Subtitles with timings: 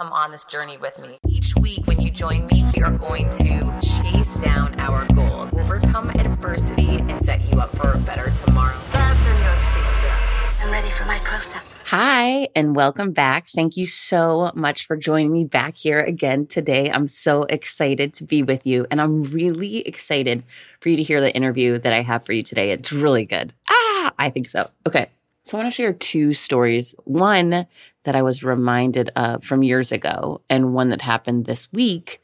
[0.00, 1.18] come on this journey with me.
[1.28, 6.08] Each week, when you join me, we are going to chase down our goals, overcome
[6.08, 8.78] adversity, and set you up for a better tomorrow.
[8.78, 10.62] Fasten your seatbelts.
[10.62, 11.62] I'm ready for my close up.
[11.88, 13.48] Hi, and welcome back.
[13.48, 16.90] Thank you so much for joining me back here again today.
[16.90, 20.44] I'm so excited to be with you, and I'm really excited
[20.80, 22.70] for you to hear the interview that I have for you today.
[22.70, 23.52] It's really good.
[23.68, 24.70] Ah, I think so.
[24.88, 25.08] Okay.
[25.42, 26.94] So I want to share two stories.
[27.04, 27.66] One
[28.04, 32.22] that I was reminded of from years ago, and one that happened this week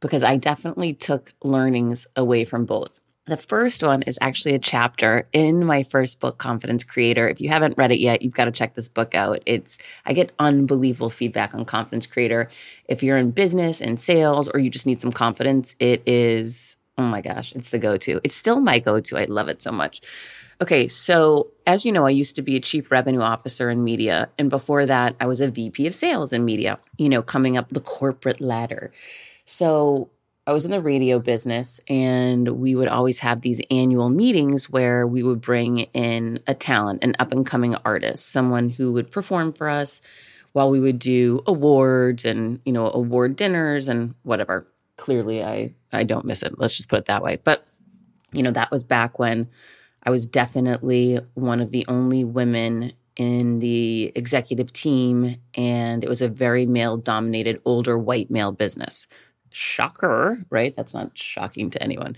[0.00, 3.00] because I definitely took learnings away from both.
[3.26, 7.26] The first one is actually a chapter in my first book, Confidence Creator.
[7.26, 9.42] If you haven't read it yet, you've got to check this book out.
[9.46, 12.50] It's I get unbelievable feedback on Confidence Creator.
[12.86, 17.04] If you're in business and sales or you just need some confidence, it is oh
[17.04, 18.20] my gosh, it's the go-to.
[18.22, 19.18] It's still my go-to.
[19.18, 20.00] I love it so much.
[20.62, 24.28] Okay, so as you know, I used to be a chief revenue officer in media.
[24.38, 27.70] And before that, I was a VP of sales in media, you know, coming up
[27.70, 28.92] the corporate ladder.
[29.46, 30.10] So
[30.46, 35.06] I was in the radio business, and we would always have these annual meetings where
[35.06, 39.54] we would bring in a talent, an up and coming artist, someone who would perform
[39.54, 40.02] for us
[40.52, 44.66] while we would do awards and, you know, award dinners and whatever.
[44.96, 46.58] Clearly, I, I don't miss it.
[46.58, 47.38] Let's just put it that way.
[47.42, 47.66] But,
[48.32, 49.48] you know, that was back when
[50.04, 56.20] I was definitely one of the only women in the executive team, and it was
[56.20, 59.06] a very male dominated, older white male business.
[59.50, 60.76] Shocker, right?
[60.76, 62.16] That's not shocking to anyone.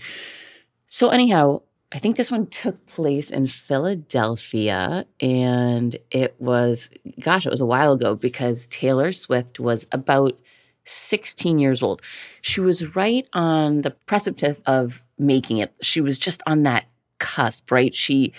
[0.87, 7.51] So, anyhow, I think this one took place in Philadelphia, and it was, gosh, it
[7.51, 10.37] was a while ago because Taylor Swift was about
[10.83, 12.01] 16 years old.
[12.41, 15.75] She was right on the precipice of making it.
[15.81, 16.85] She was just on that
[17.19, 17.93] cusp, right?
[17.93, 18.33] She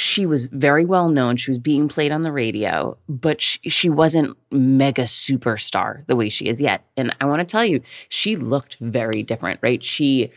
[0.00, 1.36] she was very well known.
[1.36, 6.28] She was being played on the radio, but she, she wasn't mega superstar the way
[6.28, 6.84] she is yet.
[6.96, 9.82] And I want to tell you, she looked very different, right?
[9.82, 10.30] She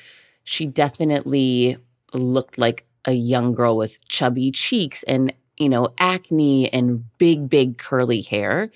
[0.43, 1.77] she definitely
[2.11, 7.77] looked like a young girl with chubby cheeks and you know acne and big big
[7.77, 8.71] curly hair.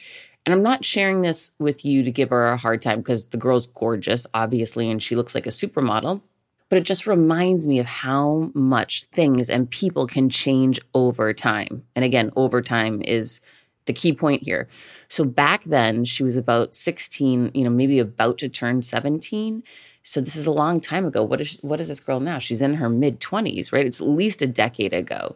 [0.45, 3.37] And I'm not sharing this with you to give her a hard time because the
[3.37, 6.21] girl's gorgeous, obviously, and she looks like a supermodel
[6.69, 11.83] but it just reminds me of how much things and people can change over time.
[11.95, 13.39] And again, over time is
[13.85, 14.67] the key point here.
[15.07, 19.63] So back then, she was about 16, you know, maybe about to turn 17.
[20.01, 21.23] So this is a long time ago.
[21.23, 22.39] What is what is this girl now?
[22.39, 23.85] She's in her mid 20s, right?
[23.85, 25.35] It's at least a decade ago.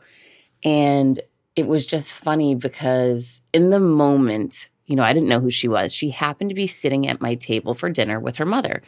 [0.63, 1.19] And
[1.56, 5.68] it was just funny because in the moment, you know, I didn't know who she
[5.68, 5.94] was.
[5.94, 8.82] She happened to be sitting at my table for dinner with her mother.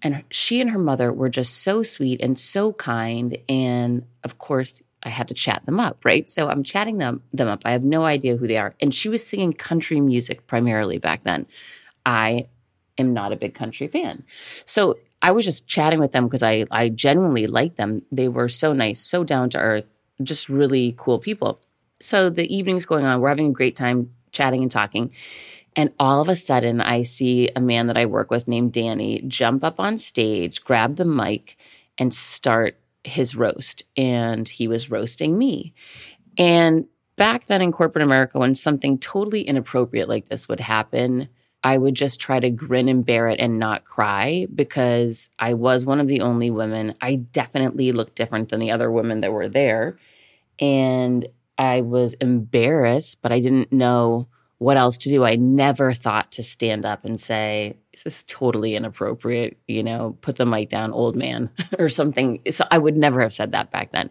[0.00, 3.36] And she and her mother were just so sweet and so kind.
[3.48, 6.30] And of course, I had to chat them up, right?
[6.30, 7.62] So I'm chatting them, them up.
[7.64, 8.76] I have no idea who they are.
[8.80, 11.44] And she was singing country music primarily back then.
[12.06, 12.46] I
[12.96, 14.22] am not a big country fan.
[14.64, 18.02] So I was just chatting with them because I, I genuinely liked them.
[18.12, 19.86] They were so nice, so down to earth,
[20.22, 21.60] just really cool people.
[22.00, 23.20] So the evening's going on.
[23.20, 25.10] We're having a great time chatting and talking.
[25.76, 29.22] And all of a sudden, I see a man that I work with named Danny
[29.28, 31.56] jump up on stage, grab the mic,
[31.98, 33.84] and start his roast.
[33.96, 35.74] And he was roasting me.
[36.36, 41.28] And back then in corporate America, when something totally inappropriate like this would happen,
[41.62, 45.84] I would just try to grin and bear it and not cry because I was
[45.84, 46.94] one of the only women.
[47.00, 49.98] I definitely looked different than the other women that were there.
[50.60, 51.26] And
[51.58, 55.24] I was embarrassed, but I didn't know what else to do.
[55.24, 60.36] I never thought to stand up and say, This is totally inappropriate, you know, put
[60.36, 62.40] the mic down, old man, or something.
[62.50, 64.10] So I would never have said that back then.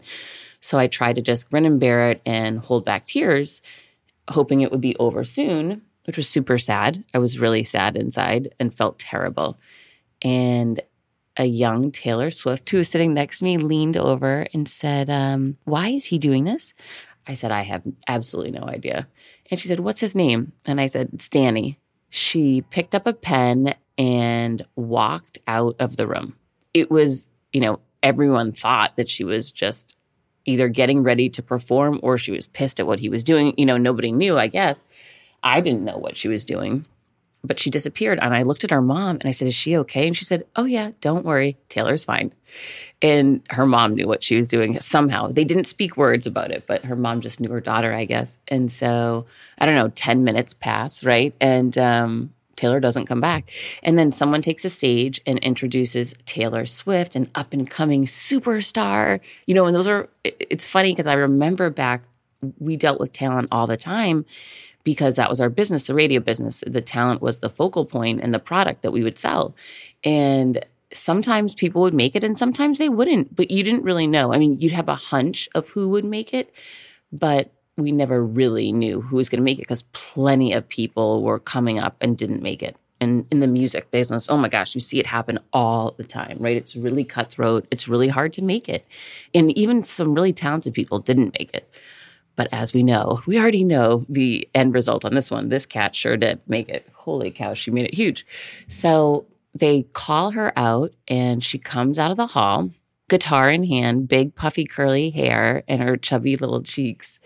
[0.60, 3.62] So I tried to just grin and bear it and hold back tears,
[4.30, 7.04] hoping it would be over soon, which was super sad.
[7.14, 9.58] I was really sad inside and felt terrible.
[10.22, 10.82] And
[11.38, 15.58] a young Taylor Swift who was sitting next to me leaned over and said, um,
[15.66, 16.74] Why is he doing this?
[17.28, 19.08] I said, I have absolutely no idea.
[19.52, 20.54] And she said, What's his name?
[20.66, 21.80] And I said, It's Danny.
[22.10, 26.38] She picked up a pen and walked out of the room.
[26.74, 29.98] It was, you know, everyone thought that she was just
[30.46, 33.54] either getting ready to perform or she was pissed at what he was doing.
[33.58, 34.86] You know, nobody knew, I guess.
[35.44, 36.86] I didn't know what she was doing
[37.48, 38.20] but she disappeared.
[38.22, 40.08] And I looked at her mom and I said, Is she okay?
[40.08, 41.58] And she said, Oh, yeah, don't worry.
[41.70, 42.34] Taylor's fine.
[43.02, 45.28] And her mom knew what she was doing somehow.
[45.28, 48.38] They didn't speak words about it, but her mom just knew her daughter, I guess.
[48.48, 49.26] And so,
[49.58, 51.34] I don't know, 10 minutes pass, right?
[51.40, 53.52] And um, Taylor doesn't come back.
[53.84, 59.20] And then someone takes a stage and introduces Taylor Swift, an up and coming superstar.
[59.46, 62.04] You know, and those are, it's funny because I remember back,
[62.60, 64.26] we dealt with talent all the time
[64.88, 66.64] because that was our business, the radio business.
[66.66, 69.54] The talent was the focal point and the product that we would sell.
[70.02, 74.34] And sometimes people would make it and sometimes they wouldn't, but you didn't really know.
[74.34, 76.56] I mean, you'd have a hunch of who would make it,
[77.12, 81.22] but we never really knew who was going to make it because plenty of people
[81.22, 82.78] were coming up and didn't make it.
[83.02, 86.38] And in the music business, oh my gosh, you see it happen all the time,
[86.40, 86.56] right?
[86.56, 87.68] It's really cutthroat.
[87.72, 88.88] It's really hard to make it.
[89.36, 91.70] And even some really talented people didn't make it.
[92.38, 95.50] But as we know, we already know the end result on this one.
[95.50, 96.88] This cat sure did make it.
[96.94, 98.26] Holy cow, she made it huge.
[98.70, 102.70] So they call her out and she comes out of the hall,
[103.10, 107.20] guitar in hand, big puffy curly hair, and her chubby little cheeks,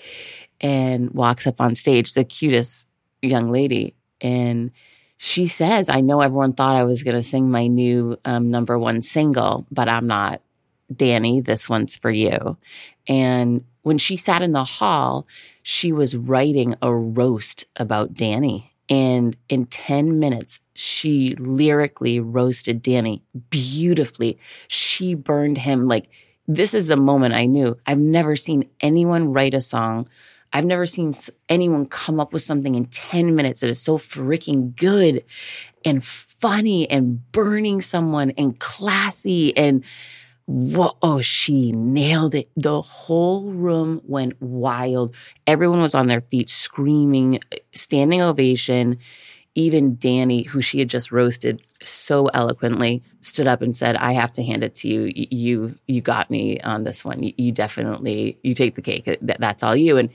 [0.62, 2.88] and walks up on stage, the cutest
[3.22, 3.96] young lady.
[4.22, 4.72] And
[5.18, 8.80] she says, I know everyone thought I was going to sing my new um, number
[8.80, 10.42] one single, but I'm not.
[10.94, 12.58] Danny, this one's for you.
[13.08, 15.28] And when she sat in the hall,
[15.64, 18.74] she was writing a roast about Danny.
[18.90, 24.38] And in 10 minutes, she lyrically roasted Danny beautifully.
[24.68, 26.10] She burned him like
[26.48, 27.78] this is the moment I knew.
[27.86, 30.08] I've never seen anyone write a song.
[30.54, 31.14] I've never seen
[31.48, 35.24] anyone come up with something in 10 minutes that is so freaking good
[35.86, 39.86] and funny and burning someone and classy and
[40.52, 42.50] whoa, oh, she nailed it.
[42.56, 45.16] The whole room went wild.
[45.48, 47.40] Everyone was on their feet screaming,
[47.74, 48.98] standing ovation.
[49.54, 54.32] Even Danny, who she had just roasted so eloquently, stood up and said, "I have
[54.34, 55.12] to hand it to you.
[55.14, 57.22] You you got me on this one.
[57.24, 59.10] You, you definitely you take the cake.
[59.22, 60.10] That's all you." And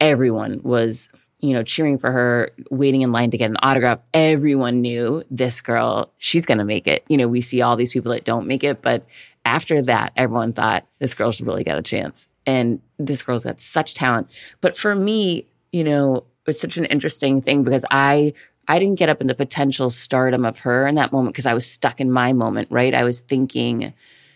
[0.00, 1.08] everyone was
[1.42, 3.98] you know, cheering for her, waiting in line to get an autograph.
[4.14, 7.04] Everyone knew this girl, she's going to make it.
[7.08, 9.04] You know, we see all these people that don't make it, but
[9.44, 12.28] after that, everyone thought this girl's really got a chance.
[12.46, 14.30] And this girl's got such talent.
[14.60, 18.34] But for me, you know, it's such an interesting thing because I
[18.68, 21.54] I didn't get up in the potential stardom of her in that moment because I
[21.54, 22.94] was stuck in my moment, right?
[22.94, 23.92] I was thinking,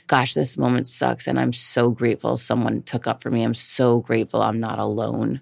[0.09, 1.27] gosh, this moment sucks.
[1.27, 3.45] And I'm so grateful someone took up for me.
[3.45, 5.41] I'm so grateful I'm not alone.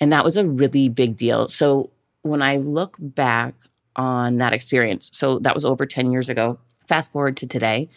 [0.00, 1.48] And that was a really big deal.
[1.48, 1.90] So
[2.22, 3.54] when I look back
[3.96, 7.88] on that experience, so that was over 10 years ago, fast forward to today,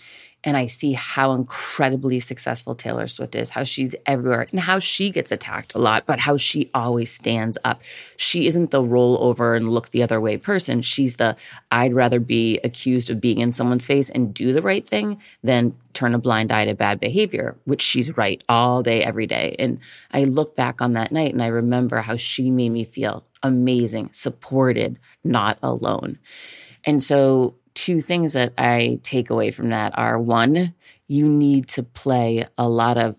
[0.44, 5.12] and I see how incredibly successful Taylor Swift is, how she's everywhere, and how she
[5.12, 7.84] gets attacked a lot, but how she always stands up.
[8.18, 10.82] She isn't the roll over and look the other way person.
[10.82, 11.36] She's the
[11.70, 15.74] I'd rather be accused of being in someone's face and do the right thing than
[15.94, 19.56] turn a blind eye to bad behavior, which she's right all day, every day.
[19.60, 19.80] And
[20.12, 24.10] I look back on that night and I remember how she made me feel amazing,
[24.14, 26.18] supported, not alone.
[26.86, 30.74] And so two things that I take away from that are one,
[31.08, 33.16] you need to play a lot of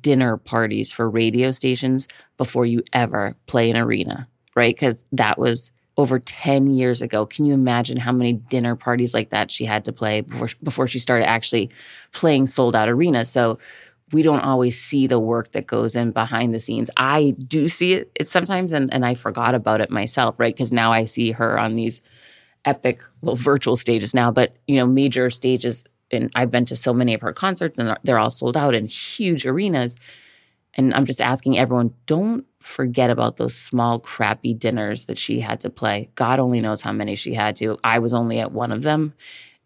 [0.00, 2.06] dinner parties for radio stations
[2.36, 4.74] before you ever play an arena, right?
[4.74, 7.26] Because that was over 10 years ago.
[7.26, 10.86] Can you imagine how many dinner parties like that she had to play before, before
[10.86, 11.70] she started actually
[12.12, 13.30] playing sold out arenas?
[13.30, 13.58] So
[14.12, 16.90] we don't always see the work that goes in behind the scenes.
[16.96, 20.54] I do see it, it sometimes, and, and I forgot about it myself, right?
[20.54, 22.02] Because now I see her on these
[22.64, 25.84] epic well virtual stages now, but you know major stages.
[26.12, 28.86] And I've been to so many of her concerts, and they're all sold out in
[28.86, 29.96] huge arenas.
[30.74, 35.60] And I'm just asking everyone, don't forget about those small, crappy dinners that she had
[35.60, 36.10] to play.
[36.14, 37.78] God only knows how many she had to.
[37.82, 39.14] I was only at one of them.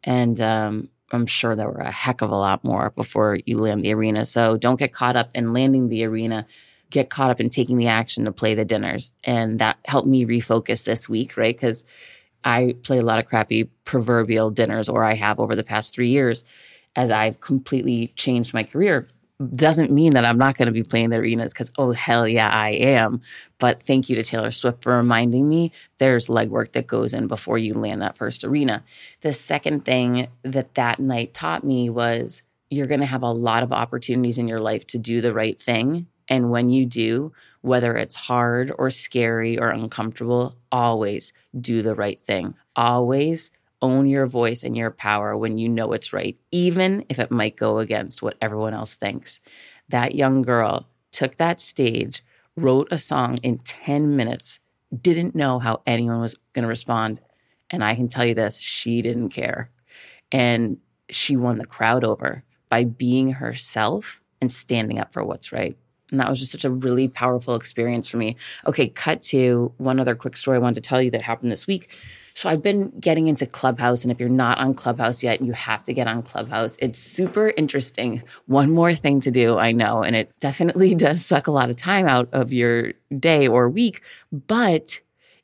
[0.03, 3.85] And um, I'm sure there were a heck of a lot more before you land
[3.85, 4.27] the arena.
[4.27, 6.47] So don't get caught up in landing the arena.
[6.91, 9.17] Get caught up in taking the action to play the dinners.
[9.25, 11.55] And that helped me refocus this week, right?
[11.55, 11.85] Because
[12.45, 16.11] I play a lot of crappy proverbial dinners, or I have over the past three
[16.11, 16.45] years
[16.95, 19.09] as I've completely changed my career.
[19.55, 22.49] Doesn't mean that I'm not going to be playing the arenas because, oh, hell yeah,
[22.49, 23.21] I am.
[23.59, 27.59] But thank you to Taylor Swift for reminding me there's legwork that goes in before
[27.59, 28.85] you land that first arena.
[29.23, 33.63] The second thing that that night taught me was you're going to have a lot
[33.65, 36.07] of opportunities in your life to do the right thing.
[36.29, 42.21] And when you do, whether it's hard or scary or uncomfortable, always do the right
[42.21, 42.55] thing.
[42.77, 43.51] Always
[43.83, 47.57] own your voice and your power when you know it's right, even if it might
[47.57, 49.41] go against what everyone else thinks.
[49.89, 52.25] That young girl took that stage,
[52.57, 54.61] wrote a song in 10 minutes,
[54.99, 57.21] didn't know how anyone was going to respond.
[57.71, 59.71] And I can tell you this she didn't care.
[60.33, 60.79] And
[61.11, 65.77] she won the crowd over by being herself and standing up for what's right.
[66.15, 68.37] And that was just such a really powerful experience for me.
[68.69, 71.67] Okay, cut to one other quick story I wanted to tell you that happened this
[71.67, 71.91] week.
[72.35, 75.83] So I've been getting into Clubhouse, and if you're not on Clubhouse yet, you have
[75.85, 76.77] to get on Clubhouse.
[76.81, 78.23] It's super interesting.
[78.47, 81.75] One more thing to do, I know, and it definitely does suck a lot of
[81.75, 85.01] time out of your day or week, but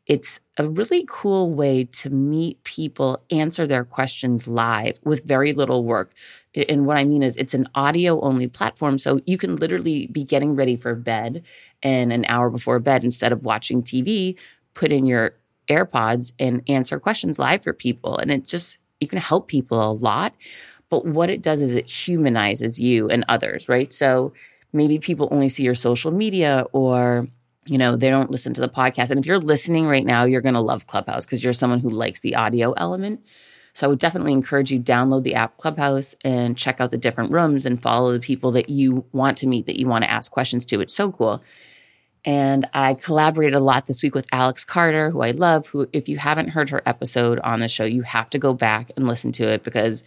[0.07, 5.85] it's a really cool way to meet people, answer their questions live with very little
[5.85, 6.13] work.
[6.55, 8.99] And what I mean is, it's an audio only platform.
[8.99, 11.45] So you can literally be getting ready for bed
[11.83, 14.37] and an hour before bed, instead of watching TV,
[14.75, 15.37] put in your
[15.69, 18.19] AirPods and answer questions live for people.
[18.19, 20.35] And it just, you can help people a lot.
[20.89, 23.93] But what it does is it humanizes you and others, right?
[23.93, 24.33] So
[24.73, 27.29] maybe people only see your social media or
[27.67, 29.11] you know, they don't listen to the podcast.
[29.11, 31.91] And if you're listening right now, you're going to love Clubhouse because you're someone who
[31.91, 33.25] likes the audio element.
[33.73, 37.33] So I would definitely encourage you download the app Clubhouse and check out the different
[37.33, 40.31] rooms and follow the people that you want to meet that you want to ask
[40.31, 40.81] questions to.
[40.81, 41.43] It's so cool.
[42.25, 46.09] And I collaborated a lot this week with Alex Carter, who I love, who if
[46.09, 49.33] you haven't heard her episode on the show, you have to go back and listen
[49.33, 50.05] to it because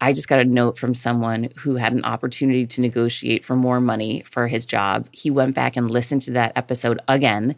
[0.00, 3.80] I just got a note from someone who had an opportunity to negotiate for more
[3.80, 5.08] money for his job.
[5.12, 7.56] He went back and listened to that episode again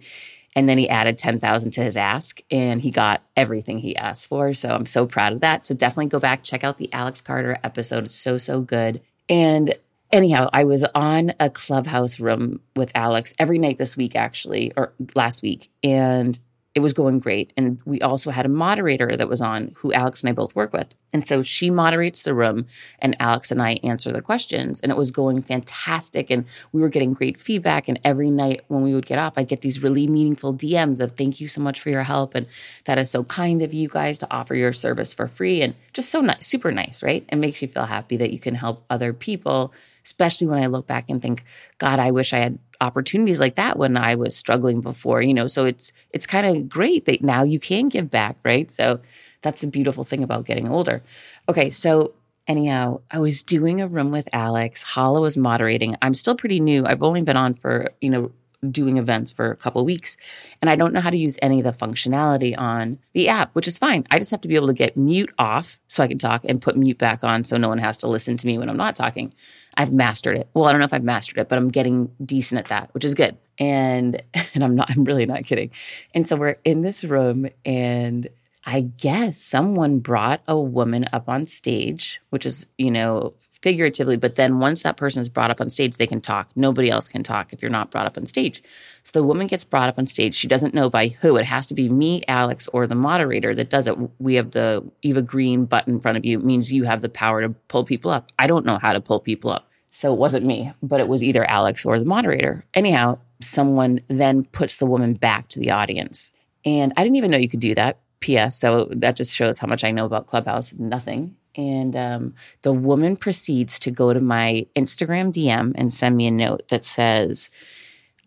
[0.57, 4.55] and then he added 10,000 to his ask and he got everything he asked for.
[4.55, 5.67] So I'm so proud of that.
[5.67, 8.07] So definitely go back check out the Alex Carter episode.
[8.07, 9.03] It's so so good.
[9.29, 9.75] And
[10.11, 14.95] anyhow, I was on a clubhouse room with Alex every night this week actually or
[15.15, 16.39] last week and
[16.77, 17.55] it was going great.
[17.57, 20.75] And we also had a moderator that was on who Alex and I both work
[20.75, 20.95] with.
[21.11, 22.67] And so she moderates the room
[22.99, 24.79] and Alex and I answer the questions.
[24.81, 26.31] And it was going fantastic.
[26.31, 27.89] And we were getting great feedback.
[27.89, 31.13] And every night when we would get off, I'd get these really meaningful DMs of
[31.13, 32.35] thank you so much for your help.
[32.35, 32.47] And
[32.85, 35.63] that is so kind of you guys to offer your service for free.
[35.63, 37.25] And just so nice, super nice, right?
[37.33, 39.73] It makes you feel happy that you can help other people
[40.07, 41.45] especially when I look back and think,
[41.79, 45.49] God, I wish I had opportunities like that when I was struggling before, you know.
[45.49, 48.71] So it's it's kind of great that now you can give back, right?
[48.71, 49.01] So
[49.43, 51.03] that's the beautiful thing about getting older.
[51.49, 52.15] Okay, so
[52.47, 54.83] anyhow, I was doing a room with Alex.
[54.83, 55.97] Hala was moderating.
[56.01, 56.87] I'm still pretty new.
[56.87, 58.31] I've only been on for, you know,
[58.71, 60.17] doing events for a couple weeks
[60.61, 63.69] and I don't know how to use any of the functionality on the app, which
[63.69, 64.05] is fine.
[64.11, 66.61] I just have to be able to get mute off so I can talk and
[66.61, 68.97] put mute back on so no one has to listen to me when I'm not
[68.97, 69.35] talking.
[69.77, 70.49] I've mastered it.
[70.55, 73.05] Well, I don't know if I've mastered it, but I'm getting decent at that, which
[73.05, 73.37] is good.
[73.59, 74.23] And
[74.55, 75.71] and I'm not I'm really not kidding.
[76.15, 78.29] And so we're in this room and
[78.69, 84.37] I guess someone brought a woman up on stage, which is, you know, figuratively, but
[84.37, 86.51] then once that person is brought up on stage, they can talk.
[86.55, 88.63] Nobody else can talk if you're not brought up on stage.
[89.03, 90.35] So the woman gets brought up on stage.
[90.35, 91.37] She doesn't know by who.
[91.37, 93.97] It has to be me, Alex, or the moderator that does it.
[94.19, 96.39] We have the you have a green button in front of you.
[96.39, 98.31] It means you have the power to pull people up.
[98.39, 99.69] I don't know how to pull people up.
[99.91, 102.65] So it wasn't me, but it was either Alex or the moderator.
[102.75, 106.31] Anyhow, someone then puts the woman back to the audience.
[106.65, 107.99] And I didn't even know you could do that.
[108.21, 108.59] P.S.
[108.59, 110.75] So that just shows how much I know about Clubhouse.
[110.75, 111.37] Nothing.
[111.57, 116.33] And um, the woman proceeds to go to my Instagram DM and send me a
[116.33, 117.51] note that says,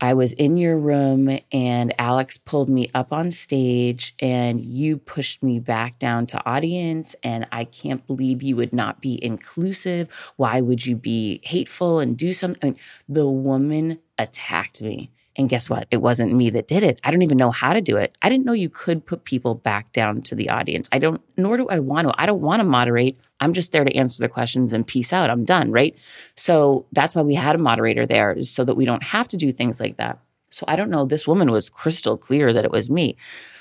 [0.02, 5.44] I was in your room and Alex pulled me up on stage and you pushed
[5.44, 7.16] me back down to audience.
[7.22, 10.08] And I can't believe you would not be inclusive.
[10.38, 12.60] Why would you be hateful and do something?
[12.62, 15.12] I mean, the woman attacked me.
[15.40, 15.88] And guess what?
[15.90, 17.00] It wasn't me that did it.
[17.02, 18.14] I don't even know how to do it.
[18.22, 20.90] I didn't know you could put people back down to the audience.
[20.92, 22.14] I don't, nor do I want to.
[22.22, 23.18] I don't want to moderate.
[23.40, 25.30] I'm just there to answer the questions and peace out.
[25.30, 25.98] I'm done, right?
[26.36, 29.54] So that's why we had a moderator there, so that we don't have to do
[29.54, 30.20] things like that.
[30.50, 31.06] So I don't know.
[31.06, 33.16] This woman was crystal clear that it was me.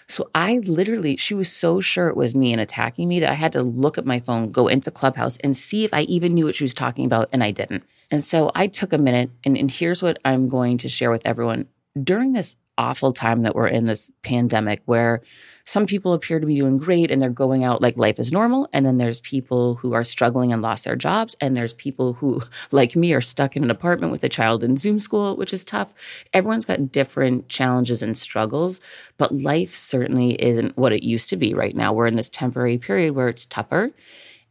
[0.08, 3.36] So I literally, she was so sure it was me and attacking me that I
[3.36, 6.46] had to look at my phone, go into Clubhouse, and see if I even knew
[6.46, 7.84] what she was talking about, and I didn't.
[8.10, 11.26] And so I took a minute, and, and here's what I'm going to share with
[11.26, 11.66] everyone.
[12.02, 15.20] During this awful time that we're in, this pandemic, where
[15.64, 18.68] some people appear to be doing great and they're going out like life is normal.
[18.72, 21.36] And then there's people who are struggling and lost their jobs.
[21.40, 22.40] And there's people who,
[22.72, 25.64] like me, are stuck in an apartment with a child in Zoom school, which is
[25.64, 25.92] tough.
[26.32, 28.80] Everyone's got different challenges and struggles,
[29.18, 31.92] but life certainly isn't what it used to be right now.
[31.92, 33.90] We're in this temporary period where it's tougher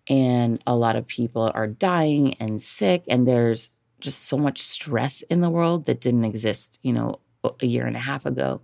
[0.09, 5.21] and a lot of people are dying and sick and there's just so much stress
[5.23, 8.61] in the world that didn't exist you know a year and a half ago.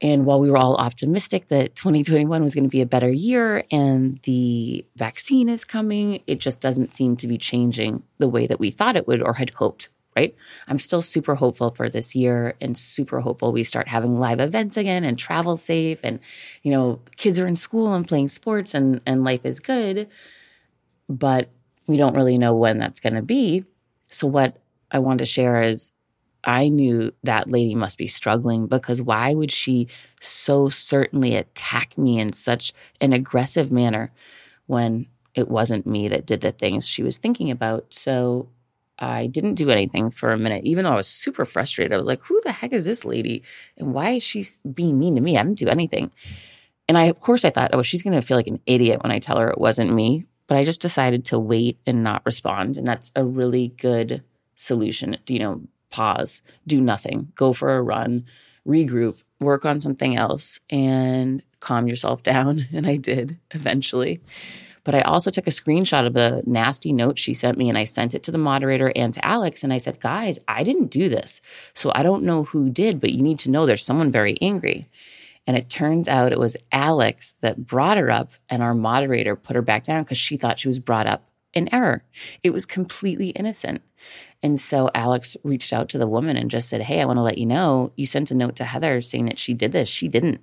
[0.00, 3.62] And while we were all optimistic that 2021 was going to be a better year
[3.70, 8.58] and the vaccine is coming it just doesn't seem to be changing the way that
[8.58, 10.34] we thought it would or had hoped right?
[10.68, 14.76] I'm still super hopeful for this year and super hopeful we start having live events
[14.76, 16.20] again and travel safe and
[16.62, 20.08] you know kids are in school and playing sports and and life is good.
[21.08, 21.50] But
[21.86, 23.64] we don't really know when that's going to be.
[24.06, 24.56] So, what
[24.90, 25.92] I want to share is
[26.44, 29.88] I knew that lady must be struggling because why would she
[30.20, 34.10] so certainly attack me in such an aggressive manner
[34.66, 37.86] when it wasn't me that did the things she was thinking about?
[37.94, 38.48] So,
[38.98, 41.92] I didn't do anything for a minute, even though I was super frustrated.
[41.92, 43.42] I was like, who the heck is this lady?
[43.76, 45.36] And why is she being mean to me?
[45.36, 46.12] I didn't do anything.
[46.88, 49.10] And I, of course, I thought, oh, she's going to feel like an idiot when
[49.10, 50.26] I tell her it wasn't me.
[50.46, 52.76] But I just decided to wait and not respond.
[52.76, 54.22] And that's a really good
[54.54, 55.16] solution.
[55.26, 58.24] You know, pause, do nothing, go for a run,
[58.66, 62.66] regroup, work on something else, and calm yourself down.
[62.72, 64.20] And I did eventually.
[64.84, 67.84] But I also took a screenshot of the nasty note she sent me and I
[67.84, 69.62] sent it to the moderator and to Alex.
[69.62, 71.40] And I said, guys, I didn't do this.
[71.72, 74.88] So I don't know who did, but you need to know there's someone very angry.
[75.46, 79.56] And it turns out it was Alex that brought her up, and our moderator put
[79.56, 82.02] her back down because she thought she was brought up in error.
[82.42, 83.82] It was completely innocent.
[84.42, 87.22] And so Alex reached out to the woman and just said, Hey, I want to
[87.22, 89.88] let you know you sent a note to Heather saying that she did this.
[89.88, 90.42] She didn't.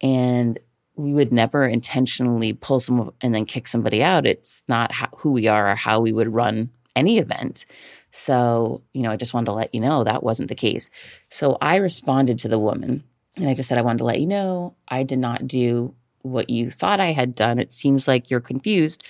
[0.00, 0.58] And
[0.94, 4.26] we would never intentionally pull someone and then kick somebody out.
[4.26, 7.66] It's not how, who we are or how we would run any event.
[8.10, 10.88] So, you know, I just wanted to let you know that wasn't the case.
[11.28, 13.04] So I responded to the woman
[13.36, 16.48] and I just said, I wanted to let you know I did not do what
[16.48, 17.58] you thought I had done.
[17.58, 19.04] It seems like you're confused.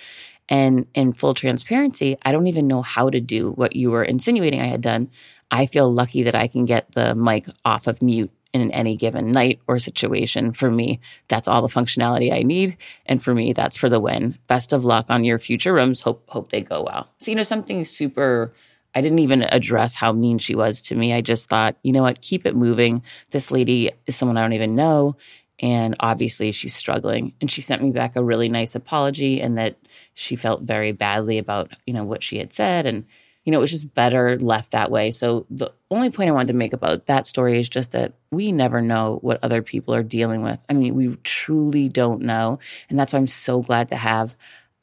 [0.49, 4.63] And in full transparency, I don't even know how to do what you were insinuating
[4.63, 5.11] I had done.
[5.51, 9.33] I feel lucky that I can get the mic off of mute in any given
[9.33, 10.53] night or situation.
[10.53, 12.77] For me, that's all the functionality I need.
[13.05, 14.39] And for me, that's for the win.
[14.47, 16.01] Best of luck on your future rooms.
[16.01, 17.11] Hope hope they go well.
[17.19, 18.53] So, you know, something super
[18.97, 21.13] I didn't even address how mean she was to me.
[21.13, 23.03] I just thought, you know what, keep it moving.
[23.31, 25.17] This lady is someone I don't even know.
[25.61, 27.33] And obviously, she's struggling.
[27.41, 29.77] And she sent me back a really nice apology and that
[30.15, 32.87] she felt very badly about, you know, what she had said.
[32.87, 33.07] And
[33.47, 35.13] you know, it was just better left that way.
[35.13, 38.51] So the only point I wanted to make about that story is just that we
[38.51, 40.65] never know what other people are dealing with.
[40.69, 42.59] I mean, we truly don't know.
[42.91, 44.35] And that's why I'm so glad to have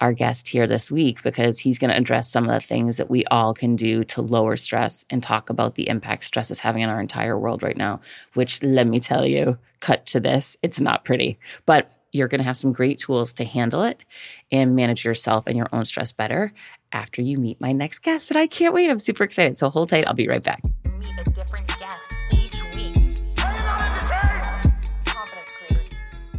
[0.03, 3.09] our guest here this week because he's going to address some of the things that
[3.09, 6.83] we all can do to lower stress and talk about the impact stress is having
[6.83, 8.01] on our entire world right now,
[8.33, 11.37] which let me tell you, cut to this, it's not pretty.
[11.65, 14.03] But you're going to have some great tools to handle it
[14.51, 16.51] and manage yourself and your own stress better
[16.91, 18.29] after you meet my next guest.
[18.29, 18.89] And I can't wait.
[18.89, 19.57] I'm super excited.
[19.57, 20.05] So hold tight.
[20.05, 20.61] I'll be right back.
[20.99, 22.02] Meet a different guest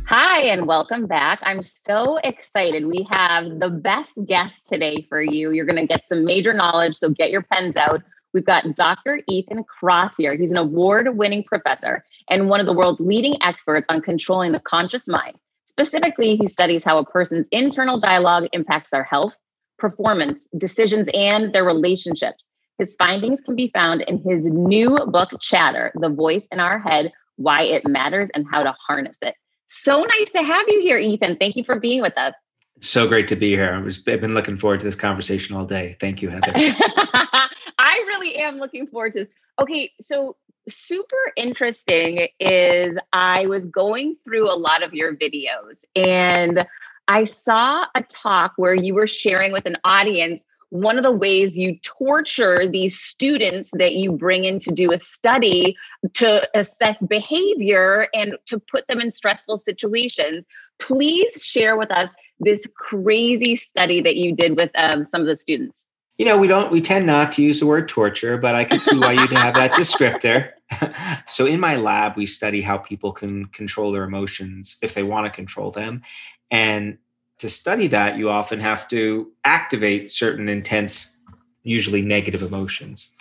[0.07, 1.41] Hi, and welcome back.
[1.45, 2.85] I'm so excited.
[2.85, 5.51] We have the best guest today for you.
[5.51, 6.95] You're going to get some major knowledge.
[6.95, 8.03] So get your pens out.
[8.35, 9.23] We've got Dr.
[9.29, 10.37] Ethan Kross here.
[10.37, 14.61] He's an award winning professor and one of the world's leading experts on controlling the
[14.61, 15.37] conscious mind.
[15.65, 19.39] Specifically, he studies how a person's internal dialogue impacts their health,
[19.79, 22.51] performance, decisions, and their relationships.
[22.79, 27.11] His findings can be found in his new book, Chatter The Voice in Our Head
[27.37, 29.35] Why It Matters and How to Harness It.
[29.77, 31.37] So nice to have you here, Ethan.
[31.37, 32.33] Thank you for being with us.
[32.81, 33.75] so great to be here.
[33.75, 35.97] I was, I've been looking forward to this conversation all day.
[36.01, 36.53] Thank you, Heather.
[36.55, 39.29] I really am looking forward to this.
[39.61, 40.37] Okay, so
[40.69, 46.67] super interesting is I was going through a lot of your videos and
[47.07, 51.57] I saw a talk where you were sharing with an audience one of the ways
[51.57, 55.77] you torture these students that you bring in to do a study
[56.15, 60.45] to assess behavior and to put them in stressful situations.
[60.81, 62.11] Please share with us
[62.41, 65.87] this crazy study that you did with um, some of the students.
[66.19, 68.81] You know, we don't, we tend not to use the word torture, but I can
[68.81, 70.51] see why you'd have that descriptor.
[71.29, 75.27] so in my lab, we study how people can control their emotions if they want
[75.27, 76.03] to control them.
[76.51, 76.99] And
[77.39, 81.17] to study that, you often have to activate certain intense,
[81.63, 83.13] usually negative emotions.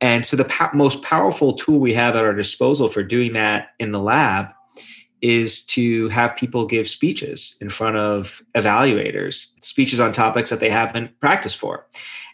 [0.00, 3.68] And so the po- most powerful tool we have at our disposal for doing that
[3.78, 4.48] in the lab
[5.22, 10.68] is to have people give speeches in front of evaluators, speeches on topics that they
[10.68, 11.86] haven't practiced for.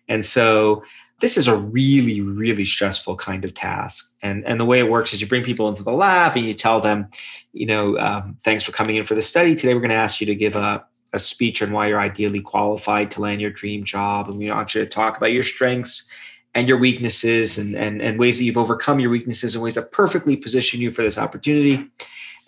[0.09, 0.83] And so
[1.21, 4.13] this is a really, really stressful kind of task.
[4.23, 6.55] And, and the way it works is you bring people into the lab and you
[6.55, 7.09] tell them,
[7.53, 9.55] you know, um, thanks for coming in for the study.
[9.55, 12.41] Today we're going to ask you to give a, a speech on why you're ideally
[12.41, 14.29] qualified to land your dream job.
[14.29, 16.09] And we want you to talk about your strengths
[16.55, 19.93] and your weaknesses and, and, and ways that you've overcome your weaknesses and ways that
[19.93, 21.87] perfectly position you for this opportunity.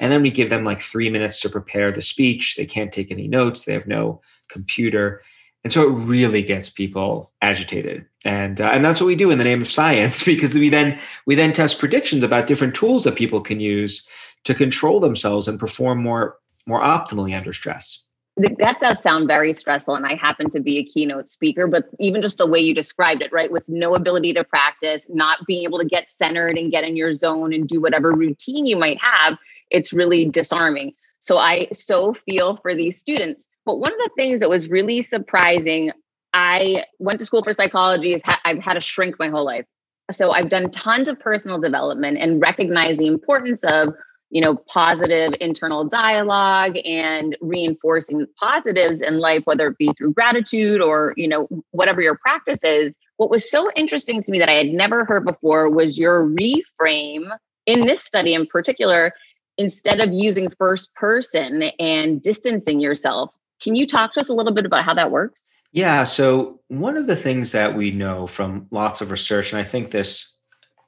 [0.00, 2.56] And then we give them like three minutes to prepare the speech.
[2.56, 5.22] They can't take any notes, they have no computer.
[5.64, 8.04] And so it really gets people agitated.
[8.24, 10.98] And, uh, and that's what we do in the name of science, because we then,
[11.26, 14.08] we then test predictions about different tools that people can use
[14.44, 18.04] to control themselves and perform more, more optimally under stress
[18.36, 22.22] that does sound very stressful and i happen to be a keynote speaker but even
[22.22, 25.78] just the way you described it right with no ability to practice not being able
[25.78, 29.36] to get centered and get in your zone and do whatever routine you might have
[29.70, 34.40] it's really disarming so i so feel for these students but one of the things
[34.40, 35.92] that was really surprising
[36.34, 38.20] I went to school for psychology.
[38.44, 39.66] I've had a shrink my whole life.
[40.10, 43.94] So I've done tons of personal development and recognize the importance of,
[44.32, 50.80] you know, positive internal dialogue and reinforcing positives in life, whether it be through gratitude
[50.80, 52.96] or, you know, whatever your practice is.
[53.18, 57.30] What was so interesting to me that I had never heard before was your reframe
[57.66, 59.12] in this study in particular,
[59.58, 63.34] instead of using first person and distancing yourself.
[63.62, 65.50] Can you talk to us a little bit about how that works?
[65.72, 66.04] Yeah.
[66.04, 69.90] So one of the things that we know from lots of research, and I think
[69.90, 70.31] this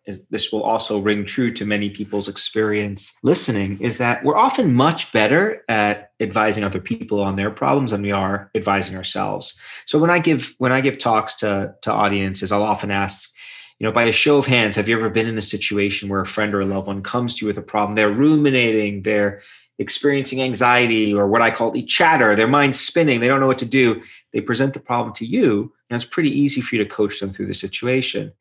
[0.06, 4.74] is, this will also ring true to many people's experience listening, is that we're often
[4.74, 9.56] much better at advising other people on their problems than we are advising ourselves.
[9.86, 13.32] So when I give when I give talks to to audiences, I'll often ask,
[13.78, 16.20] you know, by a show of hands, have you ever been in a situation where
[16.20, 17.94] a friend or a loved one comes to you with a problem?
[17.94, 19.42] They're ruminating, they're
[19.78, 23.58] experiencing anxiety or what I call the chatter, their mind's spinning, they don't know what
[23.58, 24.02] to do.
[24.32, 27.30] They present the problem to you, and it's pretty easy for you to coach them
[27.30, 28.32] through the situation.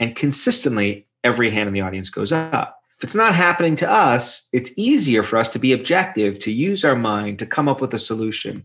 [0.00, 2.78] And consistently, every hand in the audience goes up.
[2.98, 6.84] If it's not happening to us, it's easier for us to be objective, to use
[6.84, 8.64] our mind, to come up with a solution.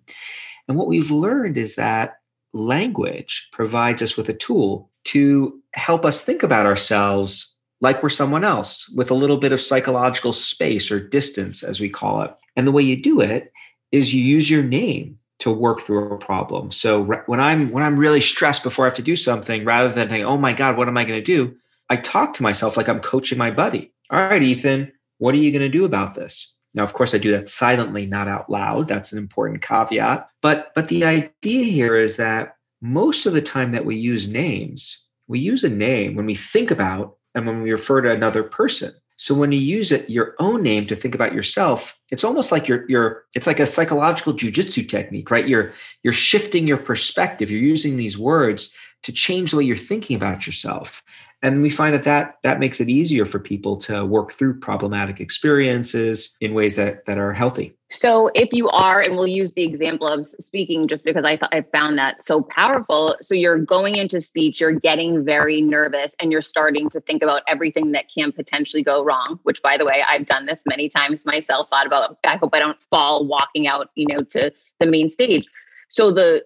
[0.67, 2.17] And what we've learned is that
[2.53, 8.43] language provides us with a tool to help us think about ourselves like we're someone
[8.43, 12.33] else with a little bit of psychological space or distance, as we call it.
[12.55, 13.51] And the way you do it
[13.91, 16.71] is you use your name to work through a problem.
[16.71, 20.09] So when I'm when I'm really stressed before I have to do something, rather than
[20.09, 21.55] thinking, "Oh my God, what am I going to do?"
[21.89, 23.93] I talk to myself like I'm coaching my buddy.
[24.09, 26.53] All right, Ethan, what are you going to do about this?
[26.73, 28.87] Now, of course, I do that silently, not out loud.
[28.87, 30.29] That's an important caveat.
[30.41, 35.03] But but the idea here is that most of the time that we use names,
[35.27, 38.93] we use a name when we think about and when we refer to another person.
[39.15, 42.67] So when you use it your own name to think about yourself, it's almost like
[42.67, 45.47] you're you're it's like a psychological jujitsu technique, right?
[45.47, 45.73] You're
[46.03, 47.49] you're shifting your perspective.
[47.49, 48.71] You're using these words
[49.03, 51.01] to change the way you're thinking about yourself
[51.41, 55.19] and we find that, that that makes it easier for people to work through problematic
[55.19, 57.73] experiences in ways that that are healthy.
[57.89, 61.49] So if you are and we'll use the example of speaking just because i th-
[61.51, 63.15] i found that so powerful.
[63.21, 67.43] So you're going into speech you're getting very nervous and you're starting to think about
[67.47, 71.25] everything that can potentially go wrong which by the way i've done this many times
[71.25, 75.09] myself thought about i hope i don't fall walking out you know to the main
[75.09, 75.47] stage.
[75.89, 76.43] So the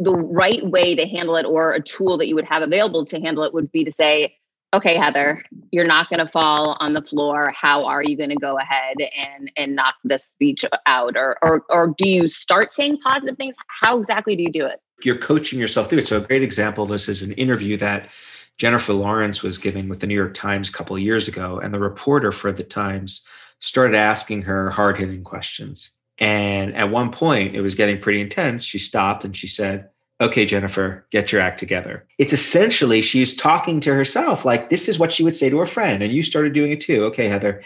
[0.00, 3.20] the right way to handle it or a tool that you would have available to
[3.20, 4.34] handle it would be to say
[4.72, 7.52] okay heather you're not going to fall on the floor.
[7.54, 11.16] How are you going to go ahead and and knock this speech out?
[11.16, 13.56] Or, or or do you start saying positive things?
[13.68, 14.80] How exactly do you do it?
[15.02, 16.08] You're coaching yourself through it.
[16.08, 18.10] So a great example of this is an interview that
[18.58, 21.80] jennifer lawrence was giving with the new york times a couple years ago and the
[21.80, 23.24] reporter for the times
[23.58, 28.62] started asking her hard-hitting questions and at one point, it was getting pretty intense.
[28.62, 29.88] She stopped and she said,
[30.20, 32.06] Okay, Jennifer, get your act together.
[32.18, 35.66] It's essentially she's talking to herself like this is what she would say to a
[35.66, 36.02] friend.
[36.02, 37.04] And you started doing it too.
[37.06, 37.62] Okay, Heather,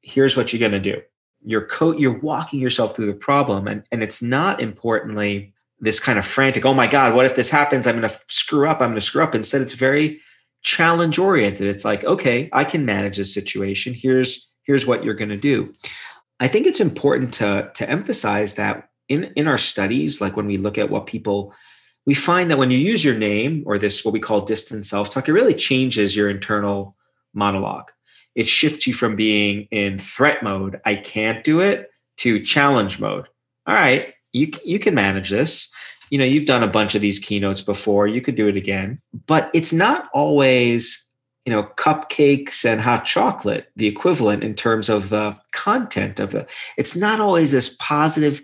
[0.00, 1.02] here's what you're going to do.
[1.44, 3.66] You're, co- you're walking yourself through the problem.
[3.66, 7.50] And, and it's not importantly this kind of frantic, oh my God, what if this
[7.50, 7.88] happens?
[7.88, 8.80] I'm going to screw up.
[8.80, 9.34] I'm going to screw up.
[9.34, 10.20] Instead, it's very
[10.62, 11.66] challenge oriented.
[11.66, 13.94] It's like, okay, I can manage this situation.
[13.94, 15.72] Here's here's what you're going to do.
[16.40, 20.56] I think it's important to to emphasize that in in our studies, like when we
[20.56, 21.54] look at what people
[22.06, 25.28] we find that when you use your name or this what we call distant self-talk,
[25.28, 26.96] it really changes your internal
[27.34, 27.90] monologue.
[28.34, 33.26] It shifts you from being in threat mode, I can't do it, to challenge mode.
[33.66, 35.68] All right, you you can manage this.
[36.08, 39.00] You know, you've done a bunch of these keynotes before, you could do it again.
[39.26, 41.09] But it's not always
[41.50, 46.46] you know cupcakes and hot chocolate the equivalent in terms of the content of the
[46.76, 48.40] it's not always this positive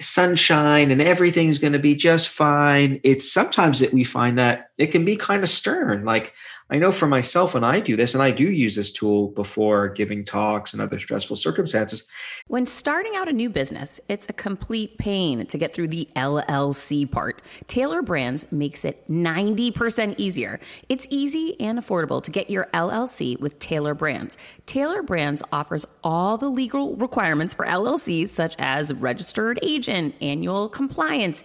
[0.00, 3.00] sunshine and everything's going to be just fine.
[3.04, 6.32] It's sometimes that we find that it can be kind of stern like
[6.72, 9.90] I know for myself when I do this, and I do use this tool before
[9.90, 12.08] giving talks and other stressful circumstances.
[12.46, 17.10] When starting out a new business, it's a complete pain to get through the LLC
[17.10, 17.42] part.
[17.66, 20.60] Tailor Brands makes it 90% easier.
[20.88, 24.38] It's easy and affordable to get your LLC with Tailor Brands.
[24.64, 31.44] Tailor Brands offers all the legal requirements for LLCs, such as registered agent, annual compliance,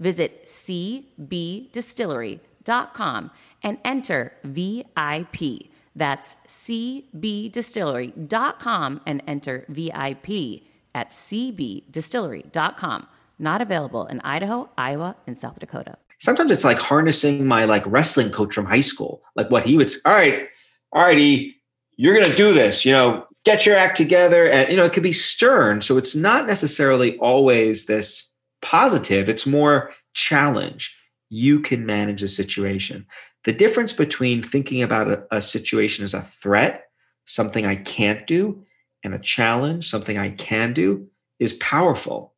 [0.00, 3.30] Visit cbdistillery.com
[3.62, 5.70] and enter VIP.
[5.94, 10.62] That's cbdistillery.com and enter VIP
[10.94, 13.06] at cbdistillery.com.
[13.38, 15.96] Not available in Idaho, Iowa, and South Dakota.
[16.18, 19.22] Sometimes it's like harnessing my like wrestling coach from high school.
[19.36, 20.48] Like what he would, all right,
[20.92, 21.56] all righty,
[21.96, 24.46] you're to do this, you know, get your act together.
[24.46, 25.80] And, you know, it could be stern.
[25.80, 28.29] So it's not necessarily always this
[28.62, 30.96] positive, it's more challenge.
[31.28, 33.06] You can manage the situation.
[33.44, 36.84] The difference between thinking about a, a situation as a threat,
[37.24, 38.64] something I can't do,
[39.02, 42.34] and a challenge, something I can do, is powerful.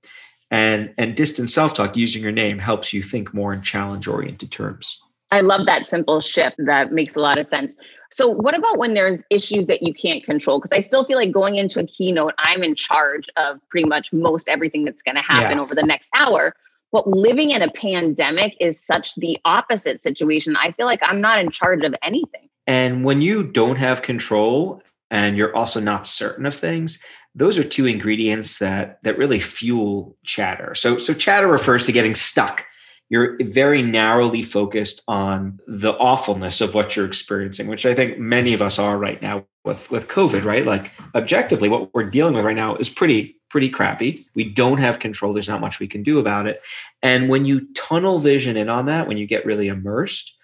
[0.51, 4.53] And, and distant self talk using your name helps you think more in challenge oriented
[4.53, 5.01] terms.
[5.33, 6.57] I love that simple shift.
[6.59, 7.75] That makes a lot of sense.
[8.11, 10.61] So, what about when there's issues that you can't control?
[10.61, 14.13] Because I still feel like going into a keynote, I'm in charge of pretty much
[14.13, 15.63] most everything that's going to happen yeah.
[15.63, 16.55] over the next hour.
[16.93, 20.55] But living in a pandemic is such the opposite situation.
[20.57, 22.51] I feel like I'm not in charge of anything.
[22.67, 27.03] And when you don't have control and you're also not certain of things,
[27.35, 30.75] those are two ingredients that that really fuel chatter.
[30.75, 32.67] So so chatter refers to getting stuck
[33.13, 38.55] you're very narrowly focused on the awfulness of what you're experiencing, which I think many
[38.55, 40.65] of us are right now with, with COVID, right?
[40.65, 44.25] Like objectively, what we're dealing with right now is pretty, pretty crappy.
[44.35, 45.35] We don't have control.
[45.35, 46.63] There's not much we can do about it.
[47.03, 50.35] And when you tunnel vision in on that, when you get really immersed,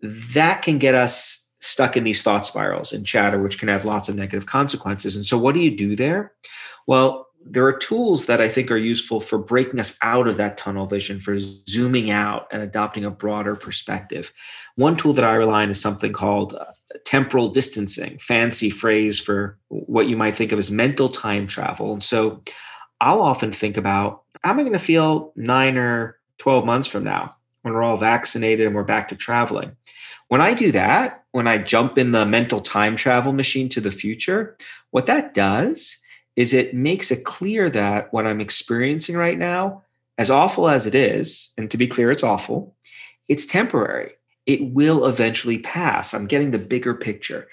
[0.00, 4.08] that can get us stuck in these thought spirals and chatter, which can have lots
[4.08, 5.14] of negative consequences.
[5.14, 6.32] And so, what do you do there?
[6.86, 10.58] Well, there are tools that I think are useful for breaking us out of that
[10.58, 14.32] tunnel vision, for zooming out and adopting a broader perspective.
[14.76, 16.66] One tool that I rely on is something called uh,
[17.04, 21.92] temporal distancing, fancy phrase for what you might think of as mental time travel.
[21.92, 22.42] And so
[23.00, 27.04] I'll often think about how am I going to feel nine or 12 months from
[27.04, 29.76] now when we're all vaccinated and we're back to traveling?
[30.28, 33.90] When I do that, when I jump in the mental time travel machine to the
[33.90, 34.56] future,
[34.90, 36.02] what that does
[36.38, 39.82] is it makes it clear that what I'm experiencing right now,
[40.18, 42.76] as awful as it is, and to be clear, it's awful,
[43.28, 44.12] it's temporary.
[44.46, 46.14] It will eventually pass.
[46.14, 47.48] I'm getting the bigger picture.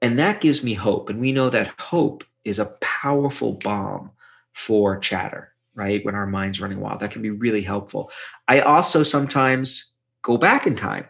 [0.00, 1.10] And that gives me hope.
[1.10, 4.10] And we know that hope is a powerful balm
[4.54, 6.02] for chatter, right?
[6.02, 8.10] When our mind's running wild, that can be really helpful.
[8.48, 11.04] I also sometimes go back in time.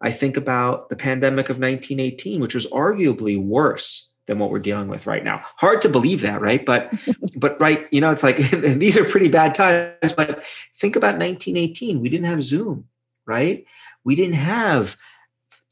[0.00, 4.88] I think about the pandemic of 1918, which was arguably worse than what we're dealing
[4.88, 5.42] with right now.
[5.56, 6.64] Hard to believe that, right?
[6.64, 6.92] But
[7.36, 10.12] but right, you know, it's like these are pretty bad times.
[10.12, 10.44] But
[10.76, 12.00] think about 1918.
[12.00, 12.86] We didn't have Zoom,
[13.26, 13.64] right?
[14.04, 14.96] We didn't have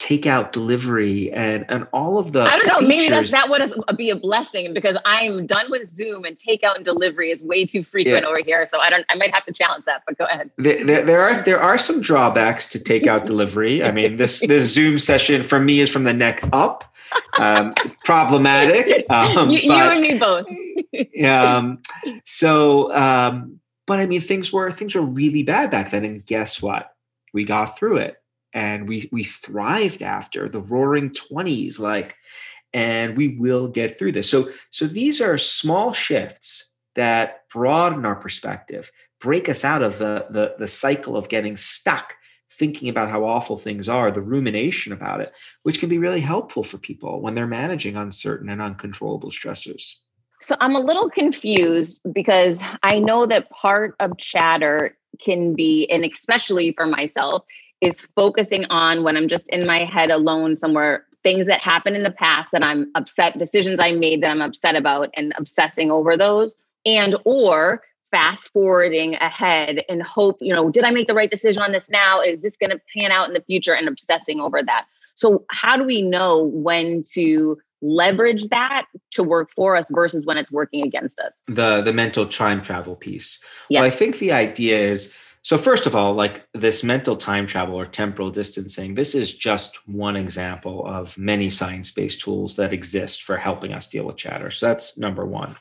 [0.00, 3.08] takeout delivery and and all of the I don't know, features.
[3.08, 6.76] maybe that that would uh, be a blessing because I'm done with Zoom and takeout
[6.76, 8.28] and delivery is way too frequent yeah.
[8.28, 8.66] over here.
[8.66, 10.50] So I don't I might have to challenge that, but go ahead.
[10.58, 13.82] There, there, there are there are some drawbacks to takeout delivery.
[13.82, 16.93] I mean, this this Zoom session for me is from the neck up
[17.38, 17.72] um,
[18.04, 19.06] problematic.
[19.10, 20.46] Um, you, but, you, and me both.
[21.24, 21.78] um,
[22.24, 26.62] so, um, but I mean, things were things were really bad back then, and guess
[26.62, 26.94] what?
[27.32, 28.16] We got through it,
[28.52, 32.16] and we we thrived after the Roaring Twenties, like,
[32.72, 34.30] and we will get through this.
[34.30, 40.26] So, so these are small shifts that broaden our perspective, break us out of the
[40.30, 42.16] the, the cycle of getting stuck
[42.58, 46.62] thinking about how awful things are, the rumination about it, which can be really helpful
[46.62, 49.96] for people when they're managing uncertain and uncontrollable stressors.
[50.40, 56.04] So I'm a little confused because I know that part of chatter can be, and
[56.04, 57.44] especially for myself,
[57.80, 62.02] is focusing on when I'm just in my head alone somewhere, things that happened in
[62.02, 66.16] the past that I'm upset, decisions I made that I'm upset about, and obsessing over
[66.16, 67.82] those, and or
[68.14, 71.90] fast forwarding ahead and hope, you know, did I make the right decision on this
[71.90, 72.20] now?
[72.20, 74.86] Is this going to pan out in the future and obsessing over that?
[75.16, 80.36] So, how do we know when to leverage that to work for us versus when
[80.36, 81.32] it's working against us?
[81.48, 83.42] The the mental time travel piece.
[83.68, 83.80] Yeah.
[83.80, 87.78] Well, I think the idea is so first of all, like this mental time travel
[87.78, 93.36] or temporal distancing, this is just one example of many science-based tools that exist for
[93.36, 94.50] helping us deal with chatter.
[94.50, 95.54] So that's number 1.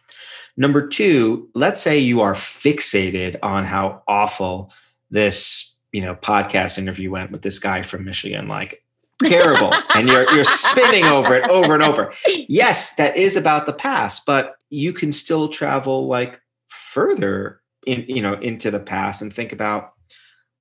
[0.56, 4.72] Number 2, let's say you are fixated on how awful
[5.10, 8.84] this, you know, podcast interview went with this guy from Michigan like
[9.24, 9.74] terrible.
[9.96, 12.14] And you're you're spinning over it over and over.
[12.26, 18.22] Yes, that is about the past, but you can still travel like further in you
[18.22, 19.94] know into the past and think about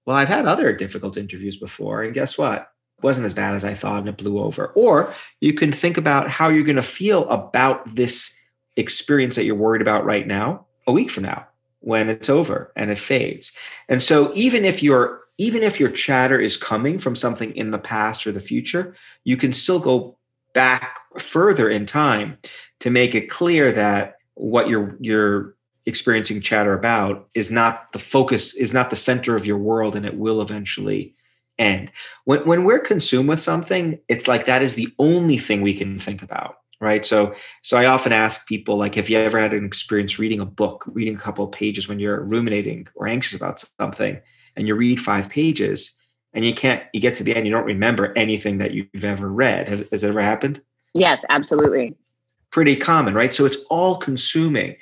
[0.04, 2.72] well i've had other difficult interviews before and guess what?
[2.98, 4.66] It wasn't as bad as i thought and it blew over.
[4.68, 8.36] Or you can think about how you're going to feel about this
[8.76, 11.46] experience that you're worried about right now a week from now
[11.80, 13.52] when it's over and it fades.
[13.88, 17.78] And so even if you're even if your chatter is coming from something in the
[17.78, 20.16] past or the future you can still go
[20.54, 22.38] back further in time
[22.80, 25.54] to make it clear that what you're you're
[25.84, 30.06] experiencing chatter about is not the focus is not the center of your world and
[30.06, 31.14] it will eventually
[31.58, 31.90] end.
[32.24, 35.98] When, when we're consumed with something it's like that is the only thing we can
[35.98, 37.06] think about right?
[37.06, 40.44] So so i often ask people like have you ever had an experience reading a
[40.44, 44.20] book reading a couple of pages when you're ruminating or anxious about something
[44.56, 45.96] and you read five pages
[46.34, 49.30] and you can't you get to the end you don't remember anything that you've ever
[49.30, 49.68] read.
[49.68, 50.60] Have, has it ever happened?
[50.92, 51.94] Yes absolutely.
[52.50, 53.32] Pretty common right?
[53.32, 54.76] So it's all consuming.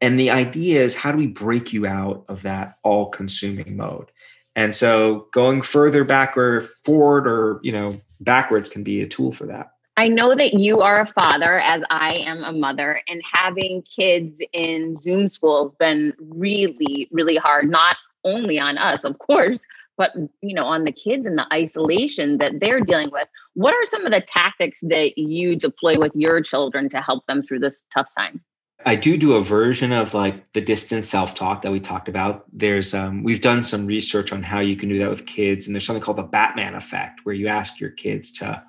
[0.00, 4.10] And the idea is how do we break you out of that all consuming mode?
[4.56, 9.32] And so going further back or forward or, you know, backwards can be a tool
[9.32, 9.73] for that.
[9.96, 14.40] I know that you are a father as I am a mother and having kids
[14.52, 19.64] in Zoom school has been really really hard not only on us of course
[19.96, 23.28] but you know on the kids and the isolation that they're dealing with.
[23.54, 27.42] What are some of the tactics that you deploy with your children to help them
[27.42, 28.42] through this tough time?
[28.86, 32.44] I do do a version of like the distance self talk that we talked about.
[32.52, 35.74] There's um, we've done some research on how you can do that with kids, and
[35.74, 38.62] there's something called the Batman effect, where you ask your kids to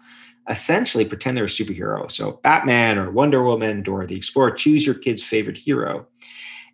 [0.49, 2.09] essentially pretend they're a superhero.
[2.11, 6.07] So Batman or Wonder Woman or the Explorer, choose your kid's favorite hero.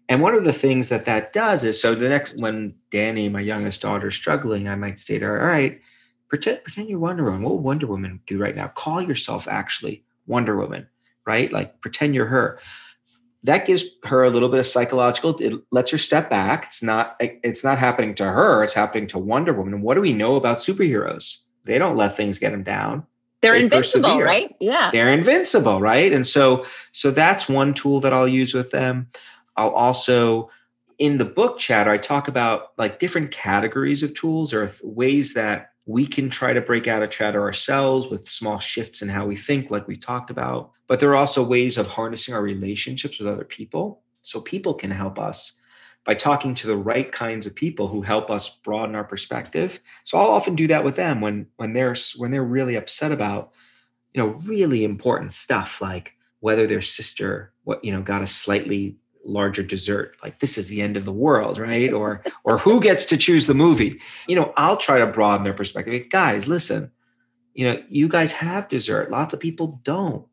[0.10, 3.39] And one of the things that that does is so the next when Danny, my
[3.39, 5.79] youngest daughter, is struggling, I might say to her, "All right,
[6.27, 7.43] pretend pretend you're Wonder Woman.
[7.43, 8.67] What Wonder Woman do right now?
[8.67, 10.88] Call yourself actually Wonder Woman,
[11.25, 11.51] right?
[11.51, 12.60] Like pretend you're her."
[13.43, 17.15] that gives her a little bit of psychological it lets her step back it's not
[17.19, 20.36] it's not happening to her it's happening to wonder woman and what do we know
[20.36, 23.05] about superheroes they don't let things get them down
[23.41, 24.25] they're they invincible persevere.
[24.25, 28.71] right yeah they're invincible right and so so that's one tool that i'll use with
[28.71, 29.08] them
[29.58, 30.49] i'll also
[30.99, 35.71] in the book chatter i talk about like different categories of tools or ways that
[35.86, 39.36] we can try to break out of chatter ourselves with small shifts in how we
[39.36, 40.71] think, like we talked about.
[40.88, 44.01] But there are also ways of harnessing our relationships with other people.
[44.21, 45.54] So people can help us
[46.05, 49.79] by talking to the right kinds of people who help us broaden our perspective.
[50.03, 53.51] So I'll often do that with them when when they're when they're really upset about,
[54.13, 58.97] you know, really important stuff like whether their sister what you know got a slightly
[59.23, 61.93] larger dessert like this is the end of the world right?
[61.93, 63.99] Or or who gets to choose the movie?
[64.27, 66.09] You know i'll try to broaden their perspective.
[66.09, 66.91] Guys listen
[67.53, 69.11] you know you guys have dessert.
[69.11, 70.25] Lots of people don't.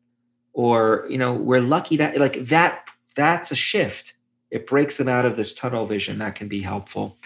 [0.53, 4.13] Or you know we're lucky that like that that's a shift
[4.51, 7.17] it breaks them out of this tunnel vision that can be helpful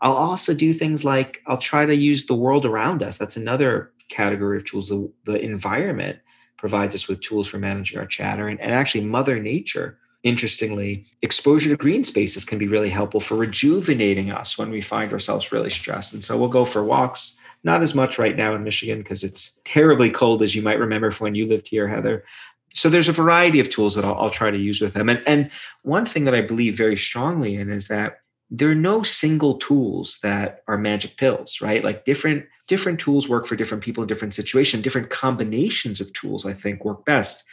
[0.00, 3.92] i'll also do things like i'll try to use the world around us that's another
[4.08, 6.18] category of tools the, the environment
[6.56, 11.70] provides us with tools for managing our chatter and, and actually mother nature interestingly, exposure
[11.70, 15.70] to green spaces can be really helpful for rejuvenating us when we find ourselves really
[15.70, 16.12] stressed.
[16.12, 19.58] And so we'll go for walks, not as much right now in Michigan because it's
[19.64, 22.24] terribly cold, as you might remember from when you lived here, Heather.
[22.70, 25.08] So there's a variety of tools that I'll, I'll try to use with them.
[25.08, 25.50] And, and
[25.82, 30.18] one thing that I believe very strongly in is that there are no single tools
[30.22, 31.84] that are magic pills, right?
[31.84, 34.82] Like different different tools work for different people in different situations.
[34.82, 37.44] Different combinations of tools, I think, work best.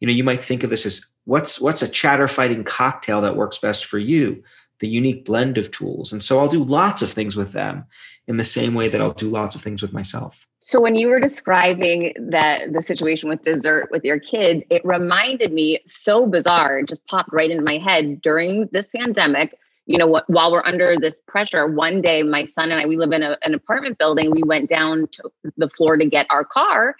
[0.00, 3.36] You know, you might think of this as what's what's a chatter fighting cocktail that
[3.36, 4.42] works best for you
[4.80, 7.84] the unique blend of tools and so i'll do lots of things with them
[8.26, 11.08] in the same way that i'll do lots of things with myself so when you
[11.08, 16.78] were describing that the situation with dessert with your kids it reminded me so bizarre
[16.78, 20.64] it just popped right into my head during this pandemic you know what while we're
[20.64, 23.98] under this pressure one day my son and i we live in a, an apartment
[23.98, 26.94] building we went down to the floor to get our car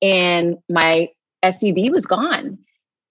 [0.00, 1.08] and my
[1.44, 2.58] suv was gone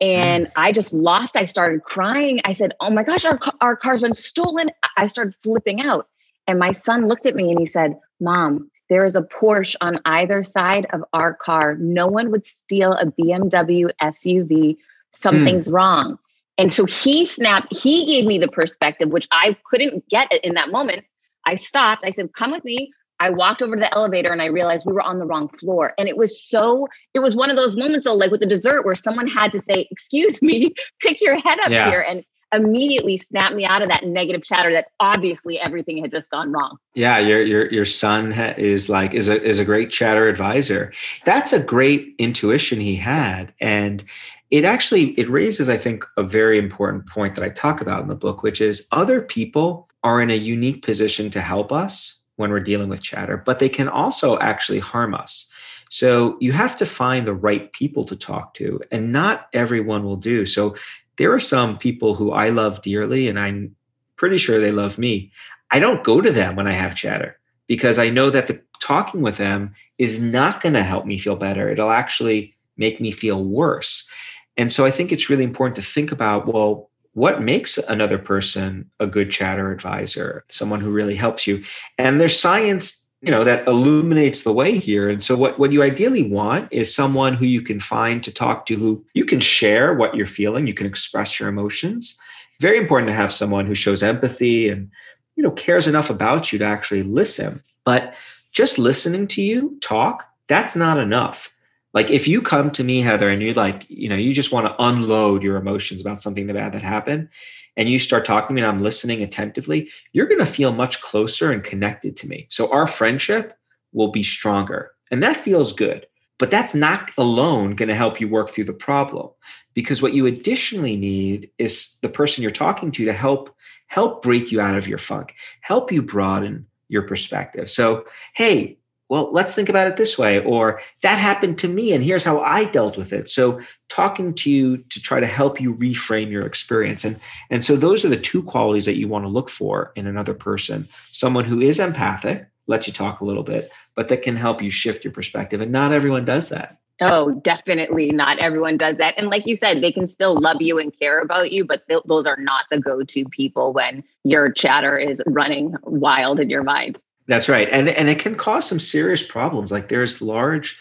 [0.01, 0.51] And mm.
[0.55, 1.35] I just lost.
[1.35, 2.39] I started crying.
[2.43, 4.71] I said, Oh my gosh, our, our car's been stolen.
[4.97, 6.07] I started flipping out.
[6.47, 10.01] And my son looked at me and he said, Mom, there is a Porsche on
[10.03, 11.75] either side of our car.
[11.79, 14.75] No one would steal a BMW SUV.
[15.13, 15.73] Something's hmm.
[15.73, 16.19] wrong.
[16.57, 20.71] And so he snapped, he gave me the perspective, which I couldn't get in that
[20.71, 21.05] moment.
[21.45, 22.03] I stopped.
[22.05, 22.91] I said, Come with me.
[23.21, 25.93] I walked over to the elevator and I realized we were on the wrong floor.
[25.97, 28.83] And it was so, it was one of those moments, though, like with the dessert,
[28.83, 31.89] where someone had to say, Excuse me, pick your head up yeah.
[31.89, 32.05] here.
[32.05, 36.51] And immediately snap me out of that negative chatter that obviously everything had just gone
[36.51, 36.77] wrong.
[36.93, 40.91] Yeah, your your your son is like is a is a great chatter advisor.
[41.25, 44.03] That's a great intuition he had and
[44.49, 48.09] it actually it raises i think a very important point that i talk about in
[48.09, 52.51] the book which is other people are in a unique position to help us when
[52.51, 55.49] we're dealing with chatter, but they can also actually harm us.
[55.89, 60.15] So you have to find the right people to talk to, and not everyone will
[60.15, 60.45] do.
[60.45, 60.75] So
[61.21, 63.75] there are some people who I love dearly, and I'm
[64.15, 65.31] pretty sure they love me.
[65.69, 69.21] I don't go to them when I have chatter because I know that the talking
[69.21, 71.69] with them is not going to help me feel better.
[71.69, 74.09] It'll actually make me feel worse.
[74.57, 78.89] And so I think it's really important to think about well, what makes another person
[78.99, 81.63] a good chatter advisor, someone who really helps you.
[81.99, 85.09] And there's science, you know, that illuminates the way here.
[85.09, 88.65] And so what, what you ideally want is someone who you can find to talk
[88.65, 92.17] to, who you can share what you're feeling, you can express your emotions.
[92.59, 94.89] Very important to have someone who shows empathy and,
[95.35, 97.61] you know, cares enough about you to actually listen.
[97.85, 98.15] But
[98.51, 101.51] just listening to you talk, that's not enough
[101.93, 104.65] like if you come to me, Heather, and you're like, you know, you just want
[104.67, 107.29] to unload your emotions about something bad that happened,
[107.77, 111.01] and you start talking to me and I'm listening attentively, you're going to feel much
[111.01, 112.47] closer and connected to me.
[112.49, 113.57] So our friendship
[113.93, 114.91] will be stronger.
[115.09, 116.07] And that feels good.
[116.37, 119.29] But that's not alone going to help you work through the problem
[119.73, 123.55] because what you additionally need is the person you're talking to to help
[123.87, 127.69] help break you out of your funk, help you broaden your perspective.
[127.69, 128.79] So, hey,
[129.11, 132.39] well, let's think about it this way, or that happened to me, and here's how
[132.39, 133.29] I dealt with it.
[133.29, 133.59] So,
[133.89, 137.03] talking to you to try to help you reframe your experience.
[137.03, 140.07] And, and so, those are the two qualities that you want to look for in
[140.07, 144.37] another person someone who is empathic, lets you talk a little bit, but that can
[144.37, 145.59] help you shift your perspective.
[145.59, 146.77] And not everyone does that.
[147.01, 149.15] Oh, definitely not everyone does that.
[149.17, 152.03] And like you said, they can still love you and care about you, but th-
[152.05, 156.63] those are not the go to people when your chatter is running wild in your
[156.63, 156.97] mind.
[157.31, 157.69] That's right.
[157.71, 159.71] And, and it can cause some serious problems.
[159.71, 160.77] Like there's large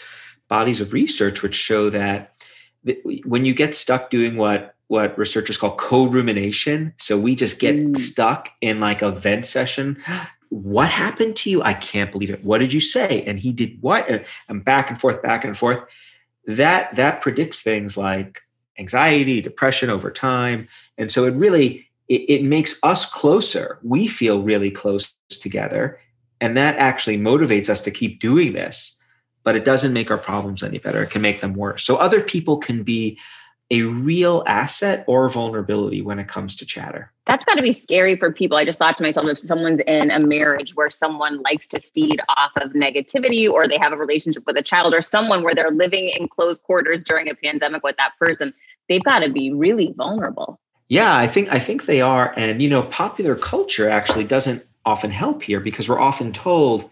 [0.49, 2.35] bodies of research which show that
[3.25, 7.97] when you get stuck doing what what researchers call co-rumination so we just get mm.
[7.97, 9.97] stuck in like a vent session
[10.49, 11.63] what happened to you?
[11.63, 12.45] I can't believe it.
[12.45, 13.23] What did you say?
[13.23, 14.11] And he did what?
[14.49, 15.85] And back and forth back and forth.
[16.47, 18.41] That that predicts things like
[18.77, 20.67] anxiety depression over time.
[20.99, 23.79] And so it really it, it makes us closer.
[23.85, 26.01] We feel really close together
[26.41, 28.99] and that actually motivates us to keep doing this,
[29.45, 31.03] but it doesn't make our problems any better.
[31.03, 31.85] It can make them worse.
[31.85, 33.19] So other people can be
[33.71, 37.13] a real asset or vulnerability when it comes to chatter.
[37.27, 38.57] That's got to be scary for people.
[38.57, 42.21] I just thought to myself if someone's in a marriage where someone likes to feed
[42.37, 45.71] off of negativity or they have a relationship with a child or someone where they're
[45.71, 48.53] living in close quarters during a pandemic with that person,
[48.89, 50.59] they've got to be really vulnerable.
[50.89, 55.11] Yeah, I think I think they are and you know popular culture actually doesn't often
[55.11, 56.91] help here because we're often told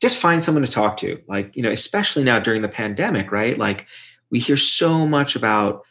[0.00, 1.20] just find someone to talk to.
[1.26, 3.56] Like you know especially now during the pandemic right?
[3.56, 3.86] Like
[4.30, 5.82] we hear so much about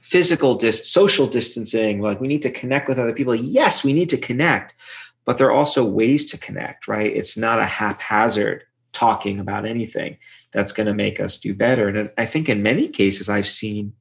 [0.00, 3.34] physical dis- social distancing like we need to connect with other people.
[3.34, 4.74] Yes we need to connect
[5.24, 7.14] but there are also ways to connect right?
[7.14, 10.18] It's not a haphazard talking about anything
[10.52, 11.88] that's going to make us do better.
[11.88, 13.92] And i think in many cases i've seen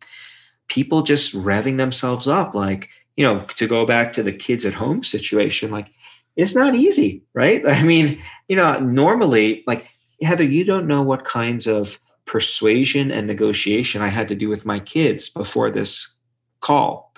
[0.68, 4.74] people just revving themselves up like you know to go back to the kids at
[4.74, 5.92] home situation like
[6.36, 7.64] it's not easy, right?
[7.68, 9.90] I mean, you know, normally, like
[10.22, 14.66] Heather, you don't know what kinds of persuasion and negotiation I had to do with
[14.66, 16.16] my kids before this
[16.62, 17.14] call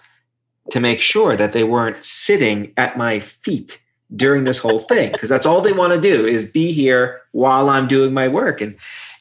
[0.71, 3.81] to make sure that they weren't sitting at my feet
[4.15, 7.69] during this whole thing because that's all they want to do is be here while
[7.69, 8.75] I'm doing my work and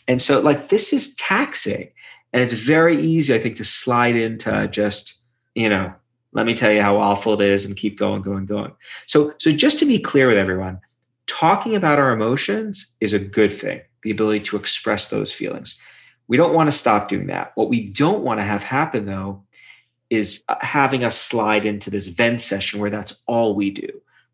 [0.06, 1.90] and so like this is taxing
[2.32, 5.18] and it's very easy I think to slide into just
[5.54, 5.94] you know
[6.32, 8.72] let me tell you how awful it is and keep going going going.
[9.06, 10.80] So so just to be clear with everyone
[11.26, 15.80] talking about our emotions is a good thing the ability to express those feelings.
[16.26, 17.52] We don't want to stop doing that.
[17.54, 19.44] What we don't want to have happen though
[20.10, 23.88] is uh, having us slide into this vent session where that's all we do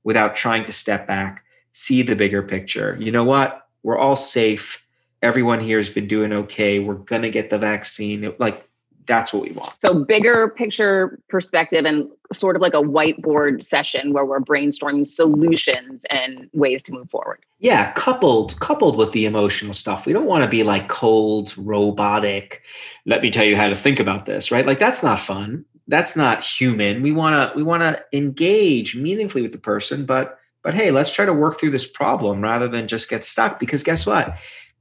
[0.05, 2.97] without trying to step back see the bigger picture.
[2.99, 3.67] You know what?
[3.85, 4.85] We're all safe.
[5.23, 6.81] Everyone here has been doing okay.
[6.81, 8.33] We're going to get the vaccine.
[8.39, 8.68] Like
[9.09, 9.73] That's what we want.
[9.81, 16.05] So bigger picture perspective and sort of like a whiteboard session where we're brainstorming solutions
[16.11, 17.43] and ways to move forward.
[17.59, 20.07] Yeah, coupled coupled with the emotional stuff.
[20.07, 22.63] We don't want to be like cold, robotic.
[23.07, 24.67] Let me tell you how to think about this, right?
[24.67, 25.65] Like that's not fun.
[25.89, 27.01] That's not human.
[27.01, 31.11] We want to we want to engage meaningfully with the person, but but hey, let's
[31.11, 34.37] try to work through this problem rather than just get stuck because guess what?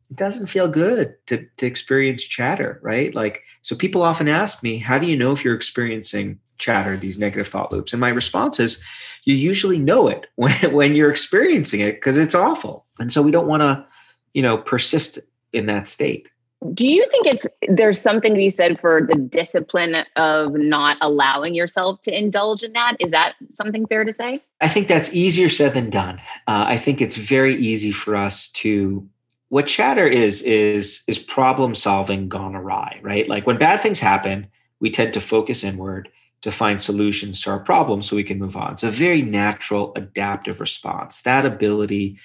[0.10, 3.14] It doesn't feel good to, to experience chatter, right?
[3.14, 7.20] Like, so people often ask me, how do you know if you're experiencing chatter, these
[7.20, 7.94] negative thought loops?
[7.94, 8.82] And my response is,
[9.26, 12.86] you usually know it when, when you're experiencing it because it's awful.
[13.00, 13.86] And so we don't want to,
[14.34, 15.20] you know, persist
[15.52, 16.30] in that state.
[16.74, 21.54] Do you think it's there's something to be said for the discipline of not allowing
[21.54, 22.98] yourself to indulge in that?
[23.00, 24.42] Is that something fair to say?
[24.60, 26.18] I think that's easier said than done.
[26.48, 29.08] Uh, I think it's very easy for us to
[29.50, 33.28] what chatter is is is problem solving gone awry right?
[33.28, 34.48] Like when bad things happen
[34.80, 36.10] we tend to focus inward
[36.42, 38.74] to find solutions to our problems so we can move on.
[38.74, 41.22] It's a very natural adaptive response.
[41.22, 42.20] That ability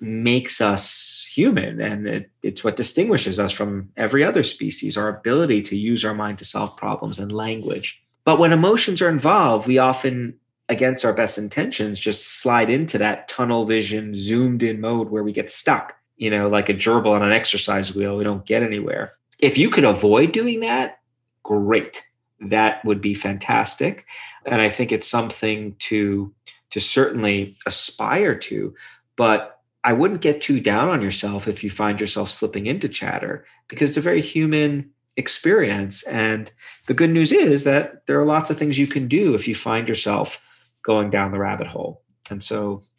[0.00, 5.62] makes us human and it, it's what distinguishes us from every other species our ability
[5.62, 8.02] to use our mind to solve problems and language.
[8.24, 10.34] But when emotions are involved we often
[10.68, 15.32] against our best intentions just slide into that tunnel vision zoomed in mode where we
[15.32, 18.16] get stuck you know, like a gerbil on an exercise wheel.
[18.16, 19.14] We don't get anywhere.
[19.38, 21.00] If you could avoid doing that,
[21.42, 22.04] great.
[22.40, 24.06] That would be fantastic.
[24.46, 26.34] And I think it's something to
[26.70, 28.74] to certainly aspire to,
[29.16, 33.44] but I wouldn't get too down on yourself if you find yourself slipping into chatter
[33.68, 36.02] because it's a very human experience.
[36.04, 36.50] And
[36.86, 39.54] the good news is that there are lots of things you can do if you
[39.54, 40.40] find yourself
[40.82, 42.02] going down the rabbit hole.
[42.30, 42.82] And so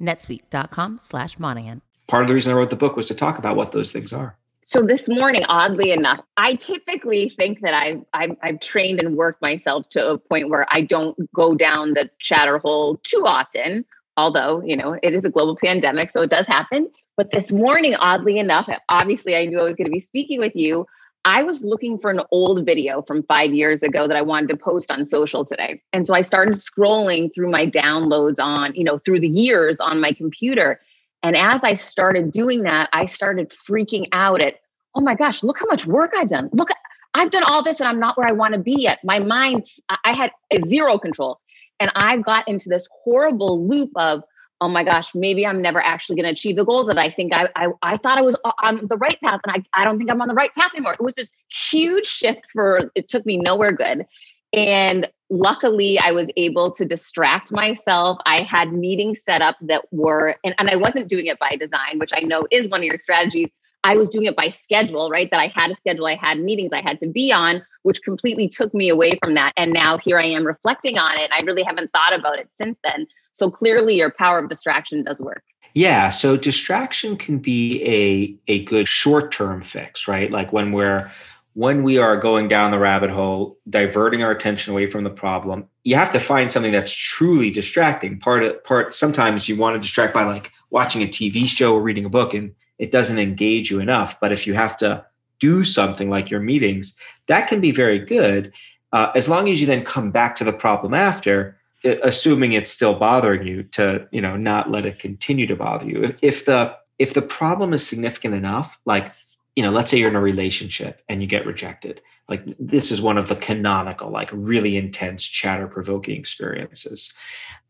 [0.00, 1.82] netsuite.com slash Monahan.
[2.06, 4.12] Part of the reason I wrote the book was to talk about what those things
[4.12, 4.36] are.
[4.64, 9.42] So this morning, oddly enough, I typically think that I've, I've, I've trained and worked
[9.42, 13.84] myself to a point where I don't go down the chatter hole too often.
[14.16, 16.90] Although you know it is a global pandemic, so it does happen.
[17.16, 20.54] But this morning, oddly enough, obviously I knew I was going to be speaking with
[20.54, 20.86] you.
[21.24, 24.56] I was looking for an old video from five years ago that I wanted to
[24.56, 25.82] post on social today.
[25.92, 30.00] And so I started scrolling through my downloads on, you know, through the years on
[30.00, 30.80] my computer.
[31.22, 34.60] And as I started doing that, I started freaking out at,
[34.94, 36.48] oh my gosh, look how much work I've done.
[36.52, 36.70] Look,
[37.12, 39.00] I've done all this and I'm not where I want to be yet.
[39.04, 39.66] My mind,
[40.04, 40.32] I had
[40.64, 41.40] zero control.
[41.80, 44.22] And I got into this horrible loop of,
[44.60, 47.34] oh my gosh, maybe I'm never actually going to achieve the goals that I think
[47.34, 49.40] I, I, I thought I was on the right path.
[49.44, 50.94] And I, I don't think I'm on the right path anymore.
[50.94, 54.06] It was this huge shift for, it took me nowhere good.
[54.52, 58.18] And luckily, I was able to distract myself.
[58.26, 61.98] I had meetings set up that were, and, and I wasn't doing it by design,
[61.98, 63.48] which I know is one of your strategies.
[63.82, 65.30] I was doing it by schedule, right?
[65.30, 68.46] That I had a schedule, I had meetings I had to be on, which completely
[68.48, 69.52] took me away from that.
[69.56, 71.30] And now here I am reflecting on it.
[71.32, 73.06] I really haven't thought about it since then.
[73.32, 75.42] So clearly, your power of distraction does work.
[75.74, 76.10] Yeah.
[76.10, 80.30] So distraction can be a, a good short term fix, right?
[80.30, 81.10] Like when we're
[81.54, 85.66] when we are going down the rabbit hole, diverting our attention away from the problem,
[85.82, 88.18] you have to find something that's truly distracting.
[88.18, 91.82] Part of part sometimes you want to distract by like watching a TV show or
[91.82, 94.18] reading a book and it doesn't engage you enough.
[94.20, 95.04] But if you have to
[95.38, 98.52] do something like your meetings, that can be very good.
[98.92, 102.94] Uh, as long as you then come back to the problem after, assuming it's still
[102.94, 106.02] bothering you, to you know not let it continue to bother you.
[106.02, 109.12] If, if the if the problem is significant enough, like
[109.56, 112.00] you know, let's say you're in a relationship and you get rejected.
[112.28, 117.12] Like this is one of the canonical, like really intense chatter provoking experiences.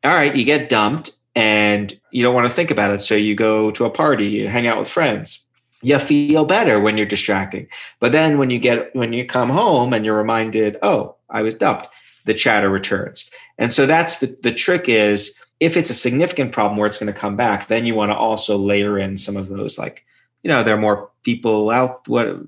[0.04, 3.00] All right, you get dumped and you don't want to think about it.
[3.00, 5.44] So you go to a party, you hang out with friends.
[5.82, 7.66] You feel better when you're distracting.
[8.00, 11.54] But then when you get when you come home and you're reminded, oh, I was
[11.54, 11.88] dumped,
[12.24, 13.30] the chatter returns.
[13.58, 17.12] And so that's the, the trick is if it's a significant problem where it's going
[17.12, 20.04] to come back, then you want to also layer in some of those like,
[20.42, 22.40] you know, there are more people out what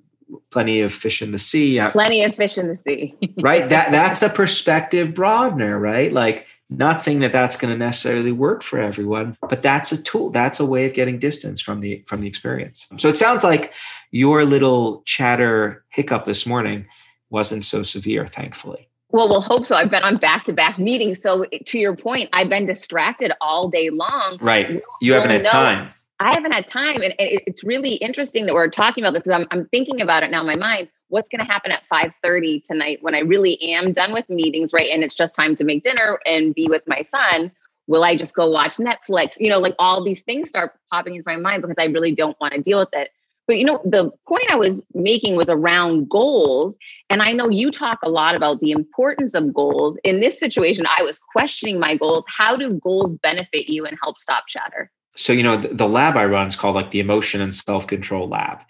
[0.50, 1.80] plenty of fish in the sea.
[1.90, 3.14] Plenty of fish in the sea.
[3.40, 3.68] right?
[3.68, 6.12] That that's a perspective broadener, right?
[6.12, 10.30] Like not saying that that's going to necessarily work for everyone, but that's a tool.
[10.30, 12.88] That's a way of getting distance from the from the experience.
[12.96, 13.72] So it sounds like
[14.10, 16.86] your little chatter hiccup this morning
[17.30, 18.88] wasn't so severe, thankfully.
[19.12, 19.76] Well, we'll hope so.
[19.76, 21.20] I've been on back to back meetings.
[21.20, 24.38] So, to your point, I've been distracted all day long.
[24.40, 24.82] Right.
[25.00, 25.90] You haven't had time.
[26.18, 27.02] I haven't had time.
[27.02, 30.30] And it's really interesting that we're talking about this because I'm, I'm thinking about it
[30.30, 30.88] now in my mind.
[31.08, 34.88] What's going to happen at 5:30 tonight when I really am done with meetings, right?
[34.90, 37.52] And it's just time to make dinner and be with my son.
[37.88, 39.38] Will I just go watch Netflix?
[39.38, 42.38] You know, like all these things start popping into my mind because I really don't
[42.40, 43.10] want to deal with it.
[43.52, 46.74] But you know, the point I was making was around goals.
[47.10, 49.98] And I know you talk a lot about the importance of goals.
[50.04, 52.24] In this situation, I was questioning my goals.
[52.34, 54.90] How do goals benefit you and help stop chatter?
[55.16, 57.86] So, you know, the, the lab I run is called like the Emotion and Self
[57.86, 58.60] Control Lab.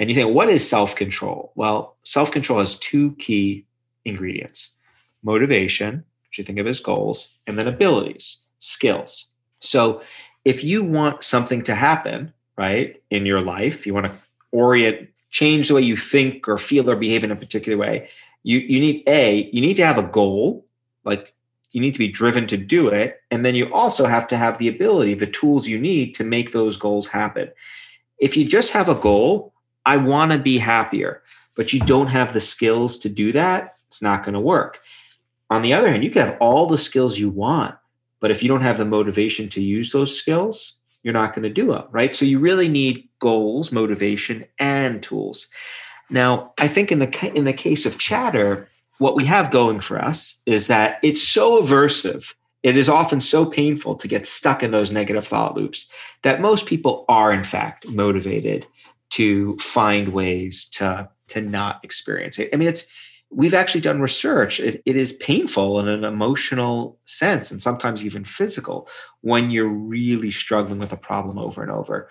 [0.00, 1.52] And you think, what is self control?
[1.54, 3.64] Well, self control has two key
[4.04, 4.74] ingredients
[5.22, 9.26] motivation, which you think of as goals, and then abilities, skills.
[9.60, 10.02] So,
[10.44, 14.18] if you want something to happen, right, in your life, you want to
[14.52, 18.08] orient, change the way you think or feel or behave in a particular way,
[18.42, 20.66] you, you need A, you need to have a goal,
[21.04, 21.32] like
[21.70, 23.20] you need to be driven to do it.
[23.30, 26.52] And then you also have to have the ability, the tools you need to make
[26.52, 27.50] those goals happen.
[28.18, 29.52] If you just have a goal,
[29.84, 31.22] I want to be happier,
[31.54, 34.80] but you don't have the skills to do that, it's not going to work.
[35.50, 37.74] On the other hand, you can have all the skills you want,
[38.20, 41.50] but if you don't have the motivation to use those skills, you're not going to
[41.50, 42.14] do them, right?
[42.14, 45.48] So you really need goals, motivation, and tools.
[46.10, 50.02] Now, I think in the in the case of chatter, what we have going for
[50.02, 52.34] us is that it's so aversive.
[52.62, 55.88] It is often so painful to get stuck in those negative thought loops
[56.22, 58.66] that most people are, in fact, motivated
[59.10, 62.50] to find ways to to not experience it.
[62.52, 62.86] I mean, it's
[63.32, 64.60] we've actually done research.
[64.60, 68.88] It, it is painful in an emotional sense, and sometimes even physical,
[69.22, 72.08] when you're really struggling with a problem over and over.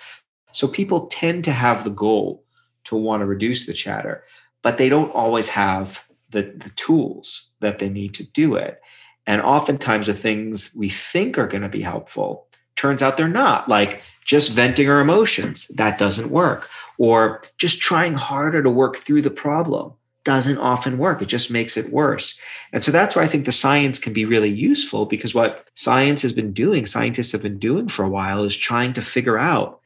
[0.51, 2.43] So people tend to have the goal
[2.85, 4.23] to want to reduce the chatter,
[4.61, 8.81] but they don't always have the, the tools that they need to do it.
[9.27, 13.69] And oftentimes, the things we think are going to be helpful turns out they're not,
[13.69, 15.67] like just venting our emotions.
[15.67, 16.67] That doesn't work.
[16.97, 19.93] Or just trying harder to work through the problem
[20.23, 21.21] doesn't often work.
[21.21, 22.39] It just makes it worse.
[22.73, 26.21] And so that's where I think the science can be really useful because what science
[26.21, 29.79] has been doing, scientists have been doing for a while, is trying to figure out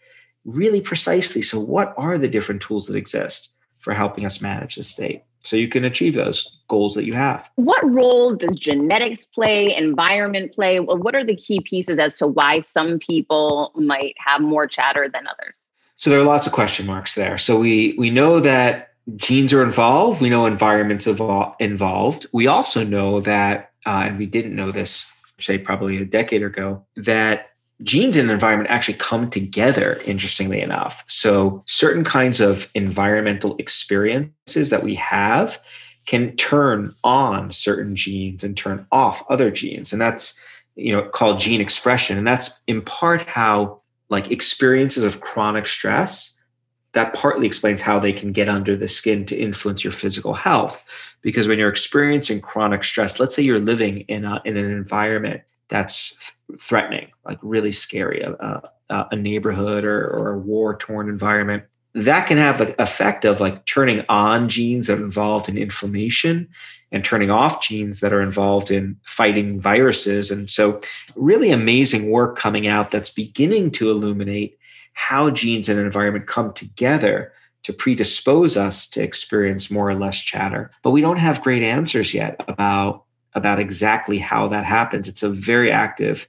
[0.44, 4.84] really precisely so, what are the different tools that exist for helping us manage the
[4.84, 5.24] state?
[5.40, 7.52] So you can achieve those goals that you have.
[7.56, 10.80] What role does genetics play, environment play?
[10.80, 15.28] What are the key pieces as to why some people might have more chatter than
[15.28, 15.60] others?
[15.98, 17.38] So there are lots of question marks there.
[17.38, 20.22] So we we know that genes are involved.
[20.22, 22.26] We know environments evol- involved.
[22.34, 26.86] We also know that, uh, and we didn't know this, say probably a decade ago,
[26.96, 27.52] that
[27.84, 31.04] genes and environment actually come together, interestingly enough.
[31.08, 35.60] So, certain kinds of environmental experiences that we have
[36.06, 39.92] can turn on certain genes and turn off other genes.
[39.92, 40.40] And that's,
[40.76, 42.18] you know, called gene expression.
[42.18, 46.35] And that's in part how, like, experiences of chronic stress
[46.96, 50.86] that partly explains how they can get under the skin to influence your physical health.
[51.22, 55.42] Because when you're experiencing chronic stress, let's say you're living in a, in an environment
[55.68, 61.64] that's threatening, like really scary, a, a, a neighborhood or, or a war torn environment.
[61.96, 66.48] That can have the effect of like turning on genes that are involved in inflammation
[66.94, 70.32] and turning off genes that are involved in fighting viruses.
[70.32, 70.80] And so,
[71.16, 74.58] really amazing work coming out that's beginning to illuminate
[74.96, 77.32] how genes and environment come together
[77.64, 80.72] to predispose us to experience more or less chatter.
[80.82, 85.10] But we don't have great answers yet about about exactly how that happens.
[85.10, 86.28] It's a very active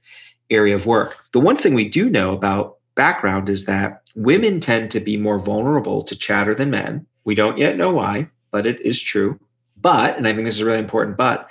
[0.49, 1.23] area of work.
[1.31, 5.39] The one thing we do know about background is that women tend to be more
[5.39, 7.05] vulnerable to chatter than men.
[7.23, 9.39] We don't yet know why, but it is true.
[9.79, 11.49] But, and I think this is really important, but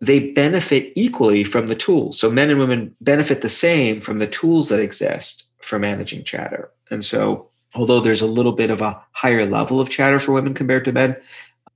[0.00, 2.18] they benefit equally from the tools.
[2.18, 6.70] So men and women benefit the same from the tools that exist for managing chatter.
[6.90, 10.54] And so, although there's a little bit of a higher level of chatter for women
[10.54, 11.16] compared to men,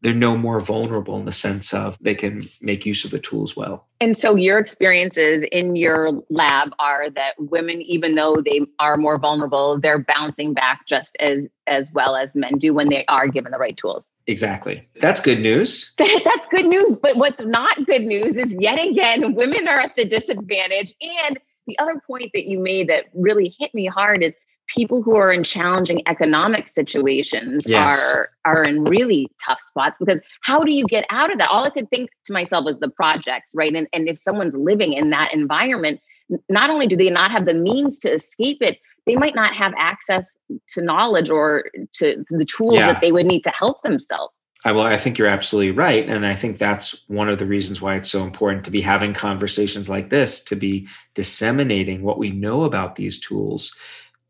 [0.02, 3.56] they're no more vulnerable in the sense of they can make use of the tools
[3.56, 3.86] well.
[4.00, 9.18] And so your experiences in your lab are that women, even though they are more
[9.18, 13.50] vulnerable, they're bouncing back just as as well as men do when they are given
[13.50, 14.10] the right tools.
[14.28, 14.86] Exactly.
[15.00, 15.92] That's good news.
[15.98, 16.94] That's good news.
[16.94, 20.94] But what's not good news is yet again, women are at the disadvantage.
[21.26, 24.34] And the other point that you made that really hit me hard is
[24.74, 28.00] people who are in challenging economic situations yes.
[28.12, 31.64] are are in really tough spots because how do you get out of that all
[31.64, 35.10] i could think to myself was the projects right and, and if someone's living in
[35.10, 36.00] that environment
[36.48, 39.72] not only do they not have the means to escape it they might not have
[39.78, 40.36] access
[40.68, 42.92] to knowledge or to, the tools yeah.
[42.92, 44.34] that they would need to help themselves
[44.66, 46.08] I, well, I think you're absolutely right.
[46.08, 49.14] And I think that's one of the reasons why it's so important to be having
[49.14, 53.76] conversations like this, to be disseminating what we know about these tools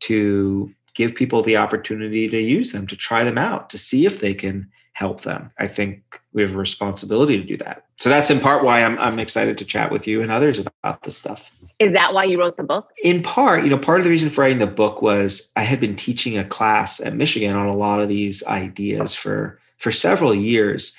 [0.01, 4.19] to give people the opportunity to use them, to try them out, to see if
[4.19, 5.49] they can help them.
[5.57, 7.85] I think we have a responsibility to do that.
[7.95, 11.01] So that's in part why I'm, I'm excited to chat with you and others about
[11.01, 11.49] this stuff.
[11.79, 12.91] Is that why you wrote the book?
[13.03, 15.79] In part, you know, part of the reason for writing the book was I had
[15.79, 20.33] been teaching a class at Michigan on a lot of these ideas for for several
[20.33, 20.95] years.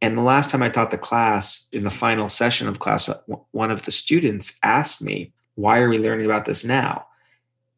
[0.00, 3.18] And the last time I taught the class, in the final session of class, uh,
[3.50, 7.06] one of the students asked me, "Why are we learning about this now?"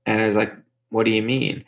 [0.06, 0.52] And I was like,
[0.90, 1.64] what do you mean?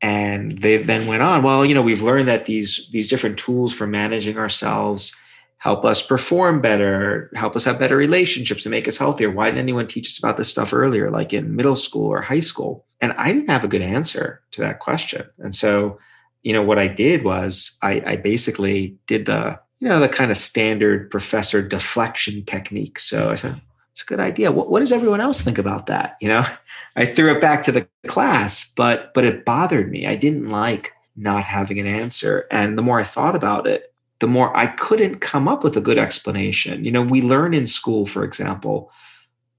[0.00, 3.74] And they then went on, well, you know, we've learned that these these different tools
[3.74, 5.14] for managing ourselves
[5.56, 9.28] help us perform better, help us have better relationships and make us healthier.
[9.28, 12.38] Why didn't anyone teach us about this stuff earlier, like in middle school or high
[12.38, 12.84] school?
[13.00, 15.28] And I didn't have a good answer to that question.
[15.38, 15.98] And so,
[16.42, 20.30] you know, what I did was I, I basically did the, you know, the kind
[20.30, 22.98] of standard professor deflection technique.
[22.98, 23.60] So I said,
[23.92, 24.52] it's a good idea.
[24.52, 26.16] What, what does everyone else think about that?
[26.20, 26.46] You know,
[26.94, 30.06] I threw it back to the class, but but it bothered me.
[30.06, 32.46] I didn't like not having an answer.
[32.50, 35.80] And the more I thought about it, the more I couldn't come up with a
[35.80, 36.84] good explanation.
[36.84, 38.90] You know, we learn in school, for example,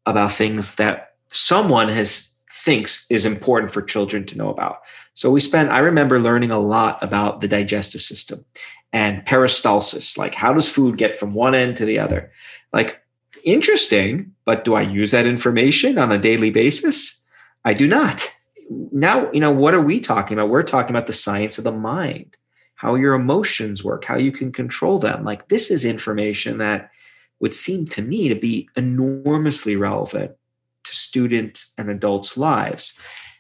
[0.06, 2.29] about things that someone has
[2.70, 4.82] thinks is important for children to know about.
[5.16, 8.46] So we spent, I remember learning a lot about the digestive system
[8.94, 12.32] and peristalsis, like how does food get from one end to the other?
[12.72, 13.02] Like
[13.44, 17.20] interesting, but do I use that information on a daily basis?
[17.66, 18.32] I do not.
[18.92, 20.50] Now, you know, what are we talking about?
[20.50, 22.38] We're talking about the science of the mind,
[22.76, 25.24] how your emotions work, how you can control them.
[25.24, 26.92] Like this is information that
[27.40, 30.34] would seem to me to be enormously relevant
[30.90, 32.98] to student and adults' lives.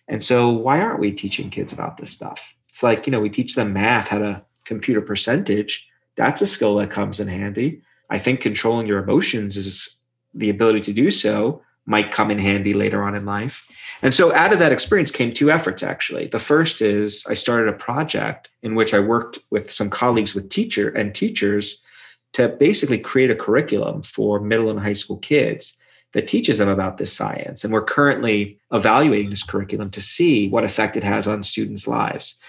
[0.08, 2.56] And so, why aren't we teaching kids about this stuff?
[2.70, 5.88] It's like, you know, we teach them math, how to compute a percentage.
[6.16, 7.82] That's a skill that comes in handy.
[8.10, 10.00] I think controlling your emotions is
[10.34, 13.68] the ability to do so might come in handy later on in life.
[14.04, 16.28] And so out of that experience came two efforts actually.
[16.28, 20.50] The first is I started a project in which I worked with some colleagues with
[20.50, 21.82] teacher and teachers
[22.34, 25.79] to basically create a curriculum for middle and high school kids
[26.14, 27.64] that teaches them about this science.
[27.64, 32.40] And we're currently evaluating this curriculum to see what effect it has on students' lives.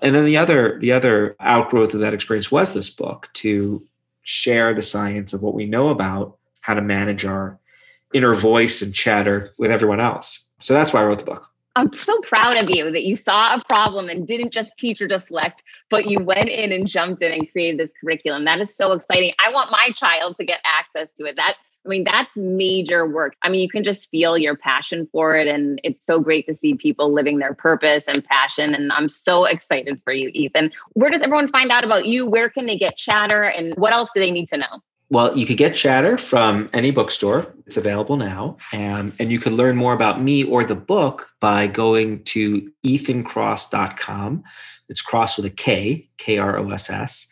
[0.00, 3.82] And then the other the other outgrowth of that experience was this book to
[4.22, 7.58] share the science of what we know about how to manage our
[8.12, 10.48] inner voice and chatter with everyone else.
[10.60, 11.50] So that's why I wrote the book.
[11.76, 15.08] I'm so proud of you that you saw a problem and didn't just teach or
[15.08, 18.44] deflect, but you went in and jumped in and created this curriculum.
[18.44, 19.32] That is so exciting.
[19.44, 21.34] I want my child to get access to it.
[21.34, 23.36] That I mean, that's major work.
[23.42, 25.46] I mean, you can just feel your passion for it.
[25.46, 28.74] And it's so great to see people living their purpose and passion.
[28.74, 30.72] And I'm so excited for you, Ethan.
[30.94, 32.26] Where does everyone find out about you?
[32.26, 33.42] Where can they get chatter?
[33.42, 34.80] And what else do they need to know?
[35.10, 37.54] Well, you could get Chatter from any bookstore.
[37.66, 38.56] It's available now.
[38.72, 44.42] And, and you can learn more about me or the book by going to ethankross.com.
[44.88, 47.28] It's cross with a K, K R O S S.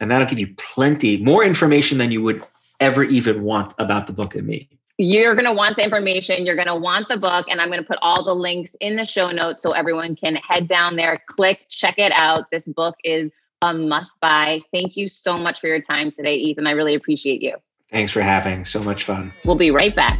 [0.00, 2.42] And that'll give you plenty more information than you would
[2.80, 4.68] ever even want about the book and me.
[4.98, 6.46] You're going to want the information.
[6.46, 7.46] You're going to want the book.
[7.50, 10.36] And I'm going to put all the links in the show notes so everyone can
[10.36, 12.50] head down there, click, check it out.
[12.50, 14.60] This book is a must buy.
[14.72, 16.66] Thank you so much for your time today, Ethan.
[16.66, 17.56] I really appreciate you.
[17.90, 18.64] Thanks for having.
[18.64, 19.32] So much fun.
[19.44, 20.18] We'll be right back.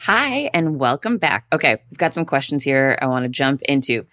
[0.00, 1.44] Hi, and welcome back.
[1.52, 4.06] Okay, we've got some questions here I want to jump into.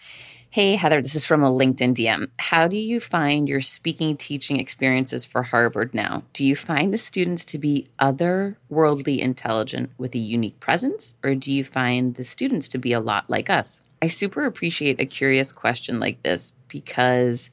[0.56, 2.30] Hey, Heather, this is from a LinkedIn DM.
[2.38, 6.24] How do you find your speaking teaching experiences for Harvard now?
[6.32, 11.52] Do you find the students to be otherworldly intelligent with a unique presence, or do
[11.52, 13.82] you find the students to be a lot like us?
[14.02, 17.52] I super appreciate a curious question like this because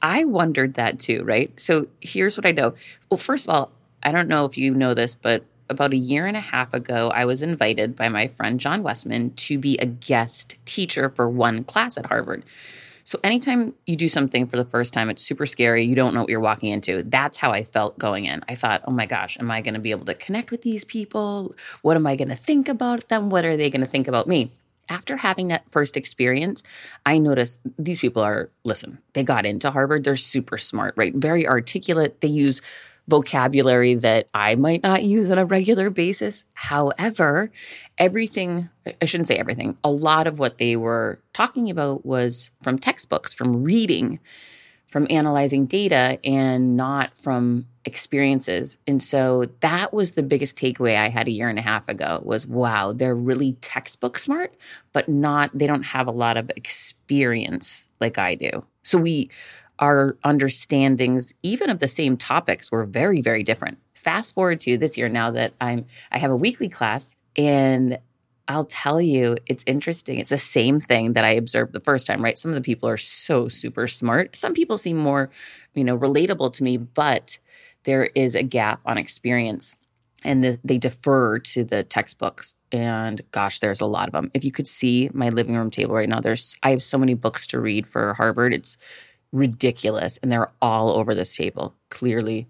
[0.00, 1.52] I wondered that too, right?
[1.60, 2.72] So here's what I know.
[3.10, 3.70] Well, first of all,
[4.02, 7.10] I don't know if you know this, but about a year and a half ago,
[7.10, 11.64] I was invited by my friend John Westman to be a guest teacher for one
[11.64, 12.44] class at Harvard.
[13.04, 15.84] So, anytime you do something for the first time, it's super scary.
[15.84, 17.02] You don't know what you're walking into.
[17.02, 18.44] That's how I felt going in.
[18.48, 20.84] I thought, oh my gosh, am I going to be able to connect with these
[20.84, 21.54] people?
[21.82, 23.30] What am I going to think about them?
[23.30, 24.52] What are they going to think about me?
[24.88, 26.62] After having that first experience,
[27.06, 30.04] I noticed these people are, listen, they got into Harvard.
[30.04, 31.14] They're super smart, right?
[31.14, 32.20] Very articulate.
[32.20, 32.60] They use
[33.10, 36.44] vocabulary that I might not use on a regular basis.
[36.54, 37.50] However,
[37.98, 38.70] everything,
[39.02, 43.34] I shouldn't say everything, a lot of what they were talking about was from textbooks,
[43.34, 44.20] from reading,
[44.86, 48.78] from analyzing data, and not from experiences.
[48.86, 52.20] And so that was the biggest takeaway I had a year and a half ago
[52.24, 54.54] was wow, they're really textbook smart,
[54.92, 58.64] but not, they don't have a lot of experience like I do.
[58.82, 59.30] So we,
[59.80, 63.78] our understandings, even of the same topics, were very, very different.
[63.94, 67.98] Fast forward to this year now that I'm I have a weekly class and
[68.48, 70.18] I'll tell you, it's interesting.
[70.18, 72.36] It's the same thing that I observed the first time, right?
[72.36, 74.36] Some of the people are so super smart.
[74.36, 75.30] Some people seem more,
[75.74, 77.38] you know, relatable to me, but
[77.84, 79.76] there is a gap on experience
[80.24, 84.44] and the, they defer to the textbooks and gosh there's a lot of them if
[84.44, 87.46] you could see my living room table right now there's i have so many books
[87.46, 88.76] to read for harvard it's
[89.32, 91.74] ridiculous and they're all over this table.
[91.88, 92.48] Clearly,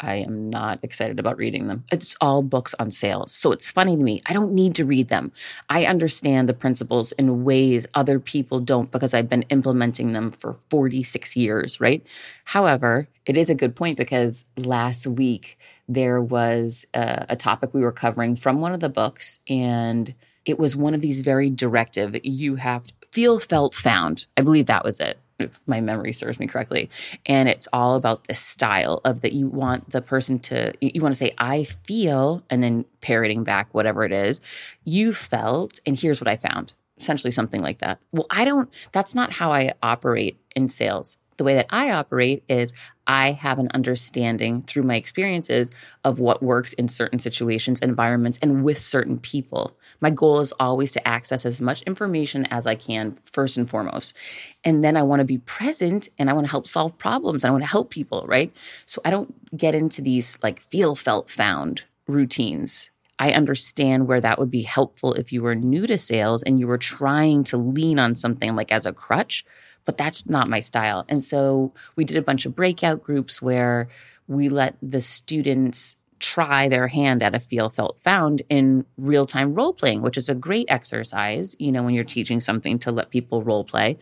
[0.00, 1.84] I am not excited about reading them.
[1.90, 3.32] It's all books on sales.
[3.32, 4.20] So it's funny to me.
[4.26, 5.32] I don't need to read them.
[5.68, 10.56] I understand the principles in ways other people don't because I've been implementing them for
[10.70, 12.06] 46 years, right?
[12.44, 15.58] However, it is a good point because last week
[15.88, 20.14] there was a, a topic we were covering from one of the books and
[20.44, 24.84] it was one of these very directive you have feel felt found i believe that
[24.84, 26.90] was it if my memory serves me correctly.
[27.26, 31.12] And it's all about the style of that you want the person to, you want
[31.14, 34.40] to say, I feel, and then parroting back whatever it is,
[34.84, 36.74] you felt, and here's what I found.
[36.98, 38.00] Essentially something like that.
[38.10, 41.18] Well, I don't, that's not how I operate in sales.
[41.36, 42.72] The way that I operate is
[43.08, 45.72] I have an understanding through my experiences
[46.04, 49.74] of what works in certain situations, environments, and with certain people.
[50.00, 54.14] My goal is always to access as much information as I can, first and foremost.
[54.62, 57.44] And then I want to be present and I want to help solve problems.
[57.44, 58.54] I want to help people, right?
[58.84, 62.90] So I don't get into these like feel, felt, found routines.
[63.18, 66.68] I understand where that would be helpful if you were new to sales and you
[66.68, 69.44] were trying to lean on something like as a crutch
[69.84, 71.04] but that's not my style.
[71.08, 73.88] And so we did a bunch of breakout groups where
[74.26, 79.54] we let the students try their hand at a feel felt found in real time
[79.54, 83.10] role playing which is a great exercise you know when you're teaching something to let
[83.10, 83.96] people role play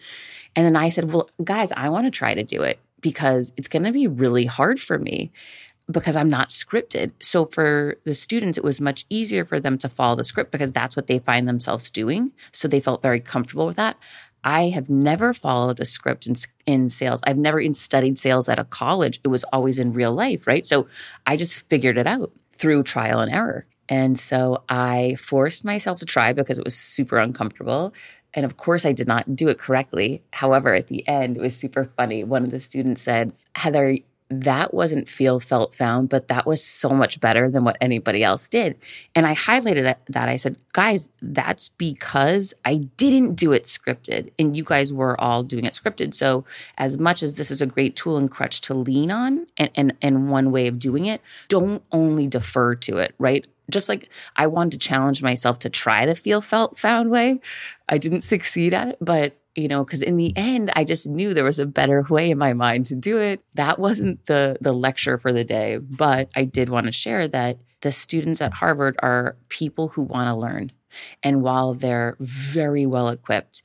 [0.55, 3.68] and then i said well guys i want to try to do it because it's
[3.68, 5.31] going to be really hard for me
[5.91, 7.12] because I'm not scripted.
[7.20, 10.72] So for the students, it was much easier for them to follow the script because
[10.72, 12.33] that's what they find themselves doing.
[12.53, 13.97] So they felt very comfortable with that.
[14.47, 16.36] I have never followed a script in,
[16.66, 17.20] in sales.
[17.24, 19.20] I've never even studied sales at a college.
[19.24, 20.64] It was always in real life, right?
[20.64, 20.86] So
[21.26, 23.66] I just figured it out through trial and error.
[23.88, 27.92] And so I forced myself to try because it was super uncomfortable.
[28.34, 30.22] And of course, I did not do it correctly.
[30.32, 32.22] However, at the end, it was super funny.
[32.22, 33.99] One of the students said, Heather,
[34.29, 38.49] that wasn't feel felt found but that was so much better than what anybody else
[38.49, 38.77] did.
[39.14, 44.57] And i highlighted that i said guys that's because i didn't do it scripted and
[44.57, 46.14] you guys were all doing it scripted.
[46.14, 46.45] So
[46.79, 49.93] as much as this is a great tool and crutch to lean on and and,
[50.03, 53.47] and one way of doing it don't only defer to it right?
[53.70, 57.41] Just like I wanted to challenge myself to try the feel felt found way.
[57.89, 61.34] I didn't succeed at it, but you know because in the end i just knew
[61.34, 63.40] there was a better way in my mind to do it.
[63.54, 67.59] That wasn't the the lecture for the day but i did want to share that
[67.80, 70.72] the students at harvard are people who want to learn.
[71.22, 73.62] And while they're very well equipped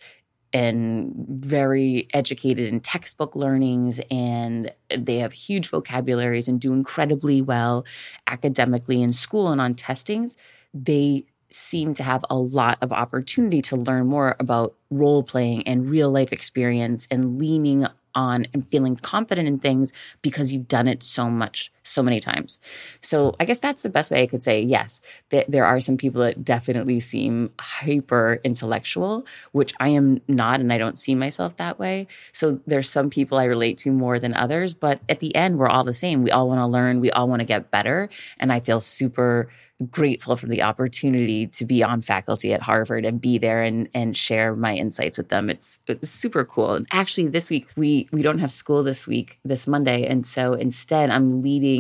[0.53, 7.85] and very educated in textbook learnings and they have huge vocabularies and do incredibly well
[8.27, 10.35] academically in school and on testings
[10.73, 11.23] they
[11.53, 16.09] seem to have a lot of opportunity to learn more about role playing and real
[16.11, 21.29] life experience and leaning on and feeling confident in things because you've done it so
[21.29, 22.59] much, so many times.
[23.01, 25.01] So I guess that's the best way I could say yes.
[25.29, 30.71] That there are some people that definitely seem hyper intellectual, which I am not, and
[30.71, 32.07] I don't see myself that way.
[32.31, 35.69] So there's some people I relate to more than others, but at the end, we're
[35.69, 36.23] all the same.
[36.23, 38.09] We all want to learn, we all want to get better,
[38.39, 39.49] and I feel super
[39.89, 44.15] grateful for the opportunity to be on faculty at Harvard and be there and and
[44.15, 45.49] share my insights with them.
[45.49, 46.79] It's, it's super cool.
[46.91, 51.09] Actually, this week we we don't have school this week, this Monday, and so instead
[51.09, 51.70] I'm leading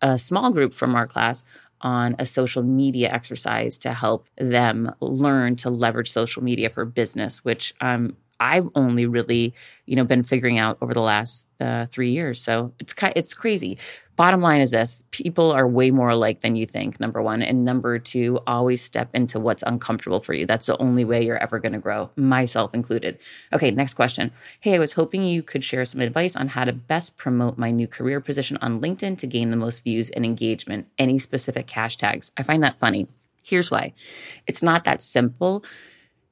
[0.00, 1.44] a small group from our class
[1.80, 7.44] on a social media exercise to help them learn to leverage social media for business,
[7.44, 9.54] which um, I've only really,
[9.86, 12.40] you know, been figuring out over the last uh, three years.
[12.42, 13.78] So it's it's crazy.
[14.16, 17.42] Bottom line is this people are way more alike than you think, number one.
[17.42, 20.46] And number two, always step into what's uncomfortable for you.
[20.46, 23.18] That's the only way you're ever going to grow, myself included.
[23.52, 24.30] Okay, next question.
[24.60, 27.70] Hey, I was hoping you could share some advice on how to best promote my
[27.70, 30.86] new career position on LinkedIn to gain the most views and engagement.
[30.96, 32.30] Any specific hashtags?
[32.36, 33.08] I find that funny.
[33.42, 33.92] Here's why
[34.46, 35.64] it's not that simple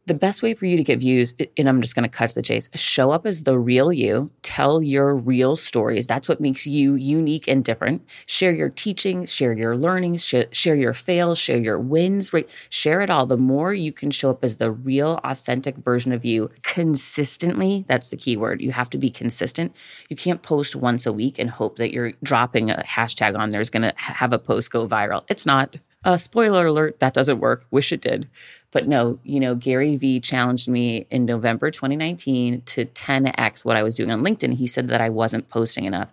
[0.07, 2.35] the best way for you to get views, and I'm just going to cut to
[2.35, 6.07] the chase, show up as the real you, tell your real stories.
[6.09, 8.03] That's what makes you unique and different.
[8.27, 12.49] Share your teachings, share your learnings, share your fails, share your wins, right?
[12.69, 13.27] Share it all.
[13.27, 18.11] The more you can show up as the real, authentic version of you consistently, that's
[18.11, 18.61] the key word.
[18.61, 19.73] You have to be consistent.
[20.09, 23.61] You can't post once a week and hope that you're dropping a hashtag on there
[23.61, 25.25] is going to have a post go viral.
[25.29, 25.77] It's not.
[26.05, 27.65] Uh, spoiler alert, that doesn't work.
[27.71, 28.29] Wish it did.
[28.73, 33.83] But no, you know, Gary Vee challenged me in November 2019 to 10x what I
[33.83, 34.55] was doing on LinkedIn.
[34.55, 36.11] He said that I wasn't posting enough.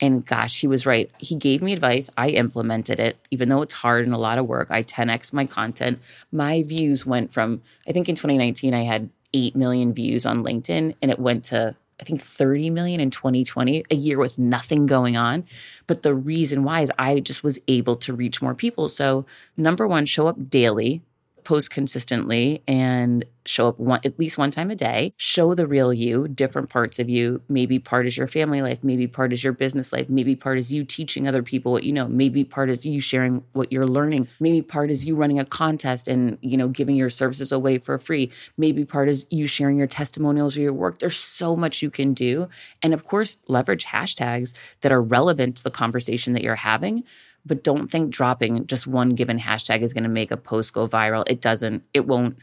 [0.00, 1.10] And gosh, he was right.
[1.18, 2.10] He gave me advice.
[2.16, 4.70] I implemented it, even though it's hard and a lot of work.
[4.70, 6.00] I 10x my content.
[6.30, 10.94] My views went from, I think in 2019, I had 8 million views on LinkedIn
[11.00, 15.16] and it went to I think 30 million in 2020, a year with nothing going
[15.16, 15.44] on.
[15.86, 18.88] But the reason why is I just was able to reach more people.
[18.88, 19.24] So,
[19.56, 21.02] number one, show up daily
[21.44, 25.92] post consistently and show up one at least one time a day show the real
[25.92, 27.42] you different parts of you.
[27.48, 30.72] Maybe part is your family life maybe part is your business life maybe part is
[30.72, 34.28] you teaching other people what you know maybe part is you sharing what you're learning
[34.40, 37.98] maybe part is you running a contest and you know giving your services away for
[37.98, 40.98] free maybe part is you sharing your testimonials or your work.
[40.98, 42.48] There's so much you can do.
[42.82, 47.04] And of course leverage hashtags that are relevant to the conversation that you're having
[47.44, 50.86] but don't think dropping just one given hashtag is going to make a post go
[50.86, 51.24] viral.
[51.26, 52.38] It doesn't, it won't,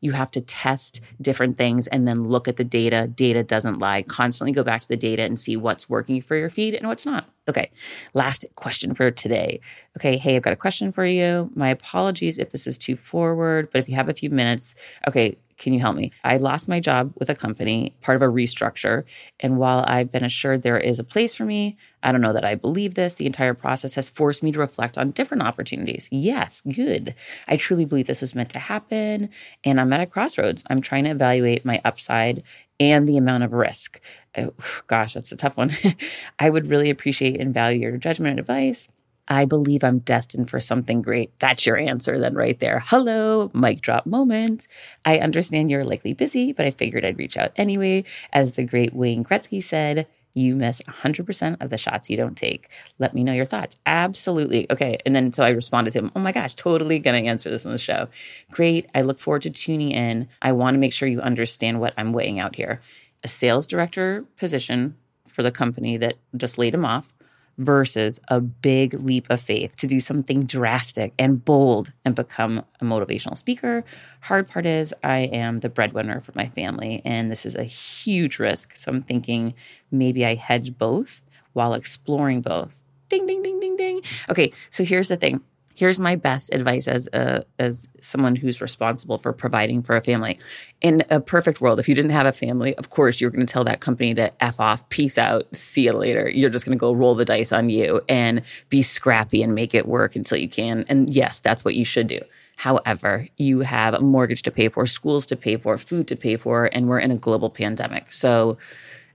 [0.00, 3.06] You have to test different things and then look at the data.
[3.06, 4.02] Data doesn't lie.
[4.02, 7.06] Constantly go back to the data and see what's working for your feed and what's
[7.06, 7.28] not.
[7.48, 7.70] Okay,
[8.12, 9.60] last question for today.
[9.96, 11.50] Okay, hey, I've got a question for you.
[11.54, 14.74] My apologies if this is too forward, but if you have a few minutes,
[15.06, 16.12] okay, can you help me?
[16.24, 19.04] I lost my job with a company, part of a restructure.
[19.40, 22.44] And while I've been assured there is a place for me, I don't know that
[22.44, 23.14] I believe this.
[23.14, 26.08] The entire process has forced me to reflect on different opportunities.
[26.10, 27.14] Yes, good.
[27.48, 29.30] I truly believe this was meant to happen.
[29.64, 30.64] And I'm at a crossroads.
[30.68, 32.42] I'm trying to evaluate my upside
[32.80, 34.00] and the amount of risk.
[34.36, 34.52] Oh,
[34.86, 35.70] gosh, that's a tough one.
[36.38, 38.88] I would really appreciate and value your judgment and advice.
[39.28, 41.38] I believe I'm destined for something great.
[41.38, 42.82] That's your answer, then, right there.
[42.86, 44.66] Hello, mic drop moment.
[45.04, 48.04] I understand you're likely busy, but I figured I'd reach out anyway.
[48.32, 52.70] As the great Wayne Gretzky said, you miss 100% of the shots you don't take.
[52.98, 53.80] Let me know your thoughts.
[53.84, 54.70] Absolutely.
[54.70, 54.98] Okay.
[55.04, 57.66] And then so I responded to him, Oh my gosh, totally going to answer this
[57.66, 58.08] on the show.
[58.50, 58.88] Great.
[58.94, 60.28] I look forward to tuning in.
[60.40, 62.80] I want to make sure you understand what I'm weighing out here.
[63.24, 64.96] A sales director position
[65.28, 67.12] for the company that just laid him off
[67.58, 72.84] versus a big leap of faith to do something drastic and bold and become a
[72.84, 73.84] motivational speaker.
[74.22, 78.38] Hard part is, I am the breadwinner for my family, and this is a huge
[78.38, 78.76] risk.
[78.76, 79.54] So I'm thinking
[79.90, 81.20] maybe I hedge both
[81.52, 82.82] while exploring both.
[83.08, 84.00] Ding, ding, ding, ding, ding.
[84.30, 85.42] Okay, so here's the thing
[85.74, 90.38] here's my best advice as a as someone who's responsible for providing for a family.
[90.80, 93.52] In a perfect world, if you didn't have a family, of course you're going to
[93.52, 96.28] tell that company to f off, peace out, see you later.
[96.28, 99.74] You're just going to go roll the dice on you and be scrappy and make
[99.74, 100.84] it work until you can.
[100.88, 102.20] And yes, that's what you should do.
[102.56, 106.36] However, you have a mortgage to pay for, schools to pay for, food to pay
[106.36, 108.12] for, and we're in a global pandemic.
[108.12, 108.58] So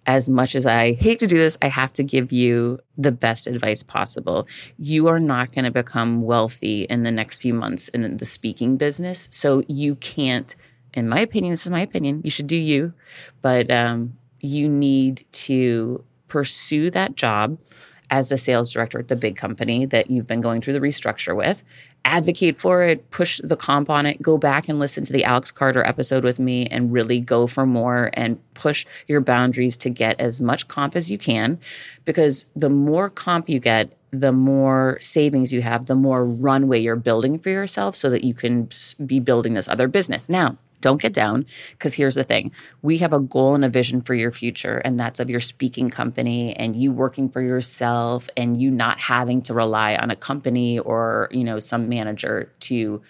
[0.08, 3.46] as much as I hate to do this, I have to give you the best
[3.46, 4.48] advice possible.
[4.78, 8.78] You are not going to become wealthy in the next few months in the speaking
[8.78, 9.28] business.
[9.32, 10.56] So you can't,
[10.94, 12.94] in my opinion, this is my opinion, you should do you,
[13.42, 17.60] but um, you need to pursue that job
[18.10, 21.36] as the sales director at the big company that you've been going through the restructure
[21.36, 21.66] with
[22.08, 25.52] advocate for it, push the comp on it, go back and listen to the Alex
[25.52, 30.20] Carter episode with me and really go for more and push your boundaries to get
[30.20, 31.60] as much comp as you can.
[32.06, 36.96] Because the more comp you get, the more savings you have, the more runway you're
[36.96, 38.70] building for yourself so that you can
[39.06, 40.30] be building this other business.
[40.30, 42.52] Now, don't get down because here's the thing.
[42.82, 45.90] We have a goal and a vision for your future and that's of your speaking
[45.90, 50.80] company and you working for yourself and you not having to rely on a company
[50.80, 53.02] or you know some manager to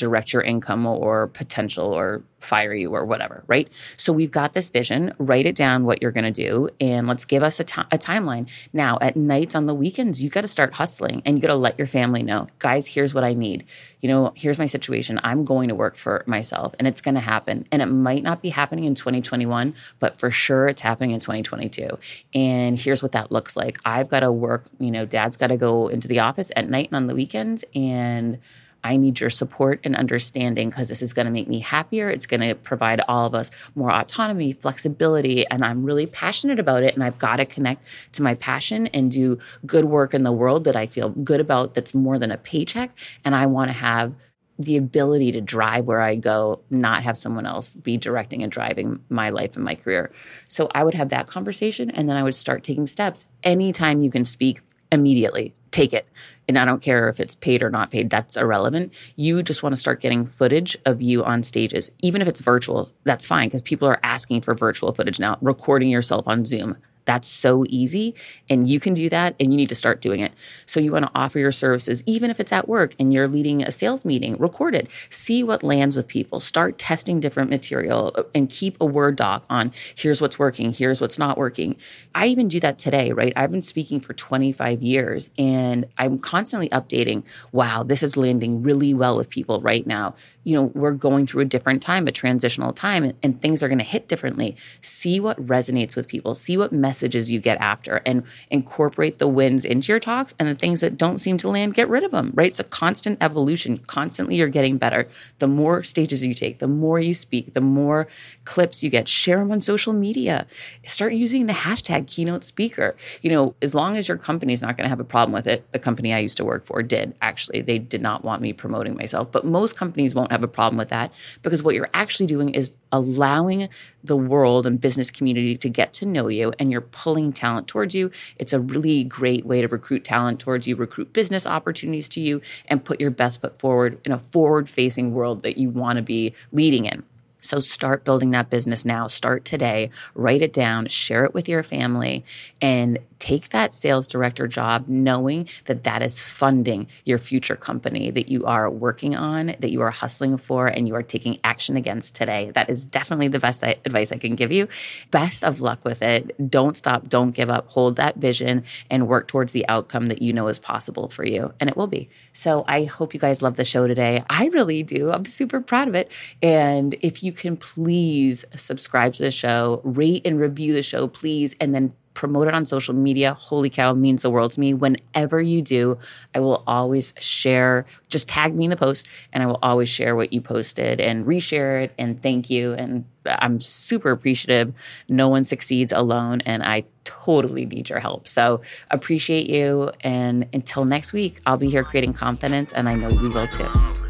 [0.00, 3.68] direct your income or potential or fire you or whatever, right?
[3.98, 7.26] So we've got this vision, write it down what you're going to do, and let's
[7.26, 8.48] give us a, t- a timeline.
[8.72, 11.54] Now, at nights on the weekends, you got to start hustling and you got to
[11.54, 13.66] let your family know, guys, here's what I need.
[14.00, 15.20] You know, here's my situation.
[15.22, 17.66] I'm going to work for myself and it's going to happen.
[17.70, 21.98] And it might not be happening in 2021, but for sure it's happening in 2022.
[22.34, 23.78] And here's what that looks like.
[23.84, 26.88] I've got to work, you know, dad's got to go into the office at night
[26.88, 28.38] and on the weekends and
[28.82, 32.08] I need your support and understanding because this is going to make me happier.
[32.08, 36.82] It's going to provide all of us more autonomy, flexibility, and I'm really passionate about
[36.82, 36.94] it.
[36.94, 40.64] And I've got to connect to my passion and do good work in the world
[40.64, 42.96] that I feel good about that's more than a paycheck.
[43.24, 44.14] And I want to have
[44.58, 49.02] the ability to drive where I go, not have someone else be directing and driving
[49.08, 50.12] my life and my career.
[50.48, 53.26] So I would have that conversation and then I would start taking steps.
[53.42, 54.60] Anytime you can speak,
[54.92, 55.54] immediately.
[55.70, 56.06] Take it.
[56.50, 58.92] And I don't care if it's paid or not paid, that's irrelevant.
[59.14, 61.92] You just want to start getting footage of you on stages.
[62.00, 65.90] Even if it's virtual, that's fine because people are asking for virtual footage now, recording
[65.90, 66.76] yourself on Zoom.
[67.10, 68.14] That's so easy.
[68.48, 70.30] And you can do that and you need to start doing it.
[70.64, 73.64] So you want to offer your services, even if it's at work and you're leading
[73.64, 74.88] a sales meeting, record it.
[75.08, 76.38] See what lands with people.
[76.38, 81.00] Start testing different material uh, and keep a Word doc on here's what's working, here's
[81.00, 81.74] what's not working.
[82.14, 83.32] I even do that today, right?
[83.34, 87.24] I've been speaking for 25 years and I'm constantly updating.
[87.50, 91.42] Wow, this is landing really well with people right now you know, we're going through
[91.42, 94.56] a different time, a transitional time, and, and things are going to hit differently.
[94.80, 99.64] See what resonates with people, see what messages you get after, and incorporate the wins
[99.64, 100.34] into your talks.
[100.38, 102.48] And the things that don't seem to land, get rid of them, right?
[102.48, 103.78] It's a constant evolution.
[103.78, 105.08] Constantly, you're getting better.
[105.38, 108.08] The more stages you take, the more you speak, the more
[108.44, 109.08] clips you get.
[109.08, 110.46] Share them on social media.
[110.84, 112.96] Start using the hashtag keynote speaker.
[113.22, 115.70] You know, as long as your company's not going to have a problem with it,
[115.72, 117.62] the company I used to work for did actually.
[117.62, 120.88] They did not want me promoting myself, but most companies won't have a problem with
[120.88, 121.12] that
[121.42, 123.68] because what you're actually doing is allowing
[124.02, 127.94] the world and business community to get to know you and you're pulling talent towards
[127.94, 128.10] you.
[128.38, 132.40] It's a really great way to recruit talent towards you, recruit business opportunities to you,
[132.66, 136.02] and put your best foot forward in a forward facing world that you want to
[136.02, 137.04] be leading in.
[137.40, 139.06] So start building that business now.
[139.06, 139.90] Start today.
[140.14, 142.24] Write it down, share it with your family,
[142.60, 148.28] and take that sales director job knowing that that is funding your future company that
[148.28, 152.14] you are working on, that you are hustling for, and you are taking action against
[152.14, 152.50] today.
[152.54, 154.68] That is definitely the best advice I can give you.
[155.10, 156.50] Best of luck with it.
[156.50, 157.08] Don't stop.
[157.08, 157.68] Don't give up.
[157.68, 161.52] Hold that vision and work towards the outcome that you know is possible for you.
[161.60, 162.08] And it will be.
[162.32, 164.24] So I hope you guys love the show today.
[164.30, 165.12] I really do.
[165.12, 166.10] I'm super proud of it.
[166.42, 171.54] And if you can please subscribe to the show, rate and review the show, please,
[171.60, 173.34] and then promote it on social media.
[173.34, 174.74] Holy cow, means the world to me.
[174.74, 175.96] Whenever you do,
[176.34, 180.16] I will always share, just tag me in the post, and I will always share
[180.16, 182.72] what you posted and reshare it and thank you.
[182.72, 184.74] And I'm super appreciative.
[185.08, 188.26] No one succeeds alone, and I totally need your help.
[188.26, 189.92] So appreciate you.
[190.00, 194.09] And until next week, I'll be here creating confidence, and I know you will too.